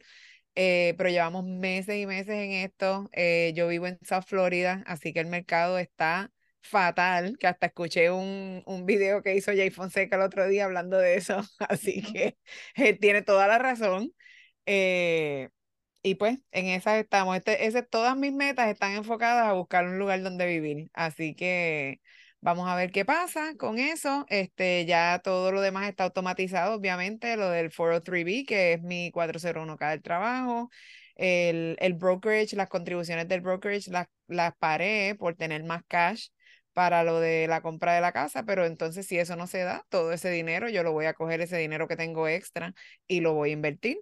eh, 0.56 0.96
pero 0.98 1.10
llevamos 1.10 1.46
meses 1.46 1.98
y 1.98 2.06
meses 2.08 2.30
en 2.36 2.52
esto. 2.54 3.10
Eh, 3.14 3.54
yo 3.56 3.68
vivo 3.68 3.88
en 3.88 4.00
South 4.04 4.24
Florida, 4.28 4.84
así 4.88 5.14
que 5.14 5.20
el 5.22 5.28
mercado 5.28 5.78
está 5.80 6.32
fatal, 6.62 7.38
que 7.40 7.48
hasta 7.48 7.68
escuché 7.68 8.12
un, 8.12 8.64
un 8.66 8.86
video 8.86 9.22
que 9.22 9.36
hizo 9.36 9.52
Jay 9.54 9.70
Fonseca 9.72 10.16
el 10.18 10.24
otro 10.24 10.48
día 10.48 10.66
hablando 10.66 10.98
de 10.98 11.16
eso, 11.16 11.42
así 11.70 12.02
que 12.02 12.38
tiene 13.02 13.22
toda 13.22 13.48
la 13.48 13.60
razón. 13.60 14.12
Eh, 14.66 15.50
y 16.04 16.16
pues 16.16 16.40
en 16.52 16.68
esas 16.68 16.98
estamos. 17.00 17.36
Este, 17.38 17.66
ese, 17.68 17.84
todas 17.84 18.16
mis 18.18 18.32
metas 18.34 18.70
están 18.70 18.94
enfocadas 18.94 19.48
a 19.50 19.54
buscar 19.54 19.86
un 19.88 19.98
lugar 20.00 20.22
donde 20.22 20.46
vivir. 20.48 20.90
Así 20.94 21.36
que 21.36 22.02
Vamos 22.46 22.70
a 22.70 22.76
ver 22.76 22.92
qué 22.92 23.06
pasa 23.06 23.56
con 23.58 23.80
eso. 23.80 24.24
Este, 24.30 24.86
ya 24.86 25.20
todo 25.24 25.52
lo 25.52 25.62
demás 25.62 25.90
está 25.90 26.04
automatizado, 26.04 26.76
obviamente, 26.76 27.38
lo 27.38 27.50
del 27.50 27.72
403B, 27.72 28.46
que 28.46 28.74
es 28.74 28.84
mi 28.84 29.12
401k 29.12 29.90
del 29.90 30.04
trabajo. 30.04 30.70
El, 31.16 31.76
el 31.80 31.94
brokerage, 31.96 32.56
las 32.56 32.70
contribuciones 32.70 33.28
del 33.28 33.42
brokerage 33.42 33.90
las, 33.90 34.08
las 34.28 34.56
paré 34.58 35.16
por 35.18 35.34
tener 35.36 35.64
más 35.64 35.82
cash 35.88 36.28
para 36.74 37.04
lo 37.04 37.20
de 37.20 37.48
la 37.48 37.62
compra 37.62 37.96
de 37.96 38.02
la 38.02 38.12
casa, 38.12 38.44
pero 38.44 38.66
entonces 38.66 39.08
si 39.08 39.18
eso 39.18 39.36
no 39.36 39.48
se 39.48 39.60
da, 39.64 39.84
todo 39.90 40.12
ese 40.12 40.30
dinero, 40.30 40.70
yo 40.70 40.84
lo 40.84 40.92
voy 40.92 41.06
a 41.06 41.14
coger 41.16 41.42
ese 41.42 41.58
dinero 41.58 41.88
que 41.88 41.96
tengo 41.96 42.28
extra 42.28 42.76
y 43.08 43.22
lo 43.22 43.34
voy 43.34 43.52
a 43.52 43.54
invertir. 43.54 43.98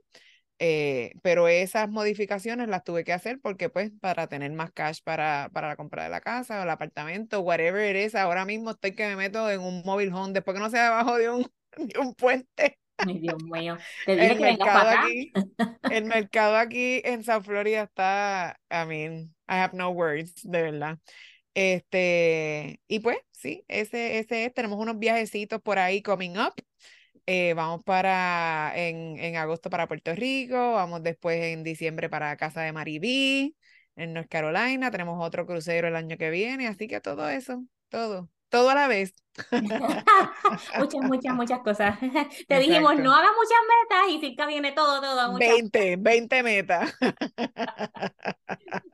Eh, 0.66 1.12
pero 1.22 1.50
esas 1.50 1.90
modificaciones 1.90 2.70
las 2.70 2.86
tuve 2.86 3.04
que 3.04 3.12
hacer 3.12 3.38
porque 3.42 3.68
pues 3.68 3.92
para 4.00 4.28
tener 4.28 4.50
más 4.54 4.72
cash 4.72 5.00
para, 5.04 5.50
para 5.52 5.68
la 5.68 5.76
compra 5.76 6.06
de 6.06 6.10
la 6.10 6.22
casa 6.22 6.62
o 6.62 6.64
el 6.64 6.70
apartamento, 6.70 7.42
whatever 7.42 7.94
it 7.94 8.02
is, 8.02 8.16
ahora 8.16 8.46
mismo 8.46 8.72
estoy 8.72 8.96
que 8.96 9.06
me 9.08 9.18
meto 9.18 9.52
en 9.52 9.60
un 9.60 9.84
mobile 9.84 10.14
home 10.14 10.32
después 10.32 10.56
que 10.56 10.64
no 10.64 10.70
sea 10.70 10.86
debajo 10.86 11.18
de 11.18 11.30
un, 11.30 11.52
de 11.78 12.00
un 12.00 12.14
puente. 12.16 12.80
Ay, 12.96 13.20
Dios 13.20 13.44
mío. 13.44 13.78
Te 14.06 14.16
dije 14.16 14.32
el 14.32 14.38
que 14.38 14.44
vengas 14.46 14.68
para 14.70 14.92
acá. 14.92 15.06
Aquí, 15.06 15.34
el 15.92 16.06
mercado 16.06 16.56
aquí 16.56 17.02
en 17.04 17.26
South 17.26 17.44
Florida 17.44 17.84
está, 17.84 18.58
I 18.72 18.88
mean, 18.88 19.36
I 19.50 19.56
have 19.56 19.76
no 19.76 19.90
words, 19.90 20.34
de 20.44 20.62
verdad. 20.62 20.98
Este, 21.56 22.80
y 22.88 23.00
pues, 23.00 23.18
sí, 23.32 23.66
ese, 23.68 24.20
ese 24.20 24.46
es, 24.46 24.54
tenemos 24.54 24.80
unos 24.80 24.98
viajecitos 24.98 25.62
por 25.62 25.78
ahí 25.78 26.02
coming 26.02 26.38
up. 26.38 26.54
Eh, 27.26 27.54
vamos 27.54 27.84
para 27.86 28.74
en, 28.76 29.18
en, 29.18 29.38
agosto 29.38 29.70
para 29.70 29.88
Puerto 29.88 30.14
Rico, 30.14 30.74
vamos 30.74 31.04
después 31.04 31.42
en 31.42 31.64
diciembre 31.64 32.10
para 32.10 32.36
Casa 32.36 32.62
de 32.62 32.74
Maribí, 32.74 33.56
en 33.96 34.14
North 34.14 34.28
Carolina, 34.30 34.92
tenemos 34.92 35.26
otro 35.26 35.46
crucero 35.46 35.88
el 35.88 35.96
año 35.96 36.18
que 36.18 36.30
viene, 36.30 36.68
así 36.68 36.88
que 36.88 37.00
todo 37.00 37.30
eso, 37.30 37.64
todo, 37.88 38.30
todo 38.50 38.70
a 38.72 38.76
la 38.76 38.88
vez. 38.90 39.14
muchas, 40.80 41.02
muchas, 41.02 41.34
muchas 41.36 41.60
cosas. 41.62 41.98
Te 42.48 42.60
dijimos, 42.60 42.96
no 42.98 43.14
hagas 43.14 43.32
muchas 43.38 43.60
metas 43.70 44.10
y 44.10 44.20
Silka 44.20 44.46
viene 44.46 44.74
todo, 44.74 45.00
todo. 45.00 45.32
Muchas... 45.32 45.48
20, 45.48 45.96
20 45.98 46.44
metas. 46.44 46.94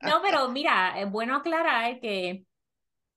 no, 0.04 0.22
pero 0.22 0.50
mira, 0.50 1.00
es 1.00 1.10
bueno 1.10 1.36
aclarar 1.36 2.00
que 2.00 2.46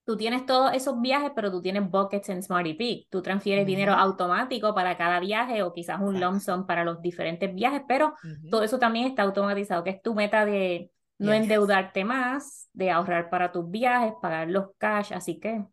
tú 0.05 0.17
tienes 0.17 0.47
todos 0.47 0.73
esos 0.75 1.01
viajes, 1.01 1.33
pero 1.35 1.51
tú 1.51 1.61
tienes 1.62 1.88
buckets 1.88 2.29
en 2.29 2.43
Smarty 2.43 2.75
Peak. 2.75 3.07
Tú 3.11 3.23
transfieres 3.23 3.67
dinero 3.67 3.93
automático 3.93 4.75
para 4.75 4.97
cada 4.97 5.21
viaje 5.21 5.62
o 5.62 5.73
quizás 5.73 6.01
un 6.01 6.21
lump 6.21 6.41
sum 6.41 6.67
para 6.67 6.85
los 6.85 7.01
diferentes 7.01 7.55
viajes, 7.55 7.83
pero 7.87 8.15
todo 8.51 8.62
eso 8.62 8.79
también 8.79 9.07
está 9.07 9.23
automatizado, 9.23 9.85
que 9.85 9.91
es 9.91 10.03
tu 10.03 10.15
meta 10.15 10.45
de 10.45 10.91
no 11.19 11.33
endeudarte 11.33 12.05
más, 12.05 12.69
de 12.73 12.91
ahorrar 12.91 13.31
para 13.31 13.53
tus 13.53 13.71
viajes, 13.71 14.15
pagar 14.21 14.49
los 14.49 14.71
cash, 14.79 15.12
así 15.12 15.38
que 15.38 15.65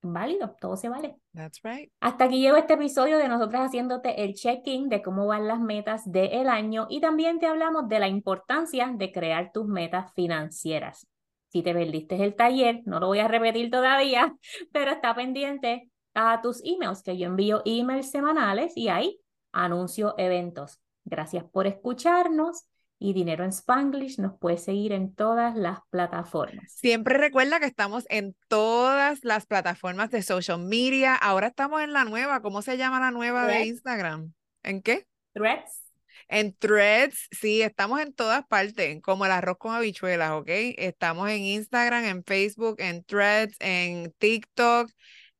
válido, 0.00 0.56
todo 0.60 0.76
se 0.76 0.88
vale. 0.88 1.16
That's 1.34 1.60
right. 1.62 1.90
Hasta 2.00 2.24
aquí 2.24 2.40
llego 2.40 2.56
este 2.56 2.74
episodio 2.74 3.18
de 3.18 3.28
nosotros 3.28 3.60
haciéndote 3.60 4.24
el 4.24 4.34
check-in 4.34 4.88
de 4.88 5.02
cómo 5.02 5.26
van 5.26 5.46
las 5.46 5.60
metas 5.60 6.10
del 6.10 6.48
año 6.48 6.86
y 6.88 7.00
también 7.00 7.38
te 7.40 7.46
hablamos 7.46 7.88
de 7.88 7.98
la 7.98 8.08
importancia 8.08 8.92
de 8.94 9.12
crear 9.12 9.52
tus 9.52 9.66
metas 9.66 10.12
financieras. 10.14 11.06
Si 11.48 11.62
te 11.62 11.72
perdiste 11.72 12.22
el 12.22 12.34
taller, 12.34 12.82
no 12.84 13.00
lo 13.00 13.06
voy 13.06 13.20
a 13.20 13.28
repetir 13.28 13.70
todavía, 13.70 14.34
pero 14.72 14.92
está 14.92 15.14
pendiente 15.14 15.90
a 16.14 16.40
tus 16.40 16.62
emails, 16.64 17.02
que 17.02 17.16
yo 17.16 17.26
envío 17.26 17.62
emails 17.64 18.10
semanales 18.10 18.72
y 18.76 18.88
ahí 18.88 19.20
anuncio 19.52 20.14
eventos. 20.18 20.80
Gracias 21.04 21.44
por 21.44 21.66
escucharnos 21.66 22.66
y 22.98 23.12
Dinero 23.12 23.44
en 23.44 23.50
Spanglish 23.50 24.18
nos 24.18 24.38
puede 24.38 24.56
seguir 24.56 24.92
en 24.92 25.14
todas 25.14 25.54
las 25.54 25.80
plataformas. 25.90 26.72
Siempre 26.72 27.18
recuerda 27.18 27.60
que 27.60 27.66
estamos 27.66 28.06
en 28.08 28.34
todas 28.48 29.22
las 29.22 29.46
plataformas 29.46 30.10
de 30.10 30.22
social 30.22 30.58
media. 30.60 31.14
Ahora 31.14 31.48
estamos 31.48 31.82
en 31.82 31.92
la 31.92 32.04
nueva. 32.04 32.40
¿Cómo 32.40 32.62
se 32.62 32.78
llama 32.78 33.00
la 33.00 33.10
nueva 33.10 33.46
de 33.46 33.66
Instagram? 33.66 34.32
¿En 34.62 34.82
qué? 34.82 35.06
Threads. 35.34 35.85
En 36.28 36.54
threads, 36.56 37.28
sí, 37.30 37.62
estamos 37.62 38.00
en 38.00 38.12
todas 38.12 38.44
partes, 38.46 39.00
como 39.02 39.26
el 39.26 39.32
arroz 39.32 39.56
con 39.58 39.74
habichuelas, 39.74 40.32
¿ok? 40.32 40.48
Estamos 40.48 41.30
en 41.30 41.42
Instagram, 41.42 42.04
en 42.04 42.24
Facebook, 42.24 42.76
en 42.78 43.04
threads, 43.04 43.56
en 43.60 44.12
TikTok, 44.18 44.90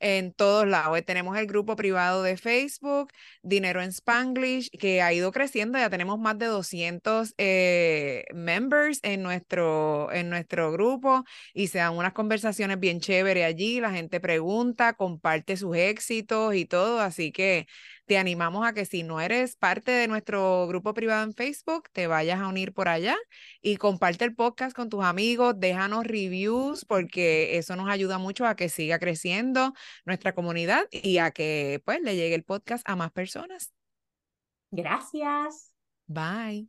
en 0.01 0.33
todos 0.33 0.67
lados. 0.67 1.03
Tenemos 1.05 1.37
el 1.39 1.47
grupo 1.47 1.77
privado 1.77 2.23
de 2.23 2.37
Facebook, 2.37 3.13
Dinero 3.43 3.83
en 3.83 3.91
Spanglish, 3.91 4.71
que 4.71 5.03
ha 5.03 5.13
ido 5.13 5.33
creciendo. 5.33 5.79
Ya 5.79 5.91
tenemos 5.91 6.19
más 6.19 6.39
de 6.39 6.47
200 6.47 7.35
eh, 7.39 8.25
members 8.35 9.01
en 9.03 9.23
nuestro, 9.23 10.13
en 10.13 10.29
nuestro 10.31 10.73
grupo 10.73 11.25
y 11.55 11.69
se 11.69 11.79
dan 11.79 11.97
unas 11.97 12.13
conversaciones 12.13 12.79
bien 12.79 13.01
chéveres 13.01 13.45
allí. 13.45 13.81
La 13.81 13.91
gente 13.91 14.21
pregunta, 14.21 14.95
comparte 14.95 15.57
sus 15.57 15.77
éxitos 15.77 16.55
y 16.55 16.67
todo. 16.67 17.01
Así 17.01 17.33
que 17.33 17.67
te 18.07 18.19
animamos 18.19 18.67
a 18.67 18.73
que 18.73 18.85
si 18.87 19.03
no 19.03 19.21
eres 19.21 19.57
parte 19.57 19.91
de 19.91 20.09
nuestro 20.09 20.67
grupo 20.69 20.95
privado 20.95 21.25
en 21.25 21.35
Facebook, 21.35 21.89
te 21.93 22.07
vayas 22.07 22.41
a 22.41 22.49
unir 22.49 22.73
por 22.73 22.89
allá 22.89 23.17
y 23.61 23.77
comparte 23.77 24.25
el 24.25 24.35
podcast 24.35 24.75
con 24.75 24.89
tus 24.89 25.05
amigos, 25.05 25.55
déjanos 25.59 26.07
reviews 26.07 26.85
porque 26.85 27.59
eso 27.59 27.77
nos 27.77 27.91
ayuda 27.91 28.19
mucho 28.19 28.47
a 28.47 28.55
que 28.55 28.69
siga 28.69 28.99
creciendo 28.99 29.73
nuestra 30.05 30.35
comunidad 30.35 30.87
y 30.91 31.19
a 31.19 31.33
que 31.33 31.83
pues 31.85 32.01
le 32.01 32.17
llegue 32.17 32.35
el 32.35 32.45
podcast 32.45 32.89
a 32.89 32.97
más 32.97 33.11
personas. 33.13 33.73
Gracias. 34.71 35.73
Bye. 36.07 36.69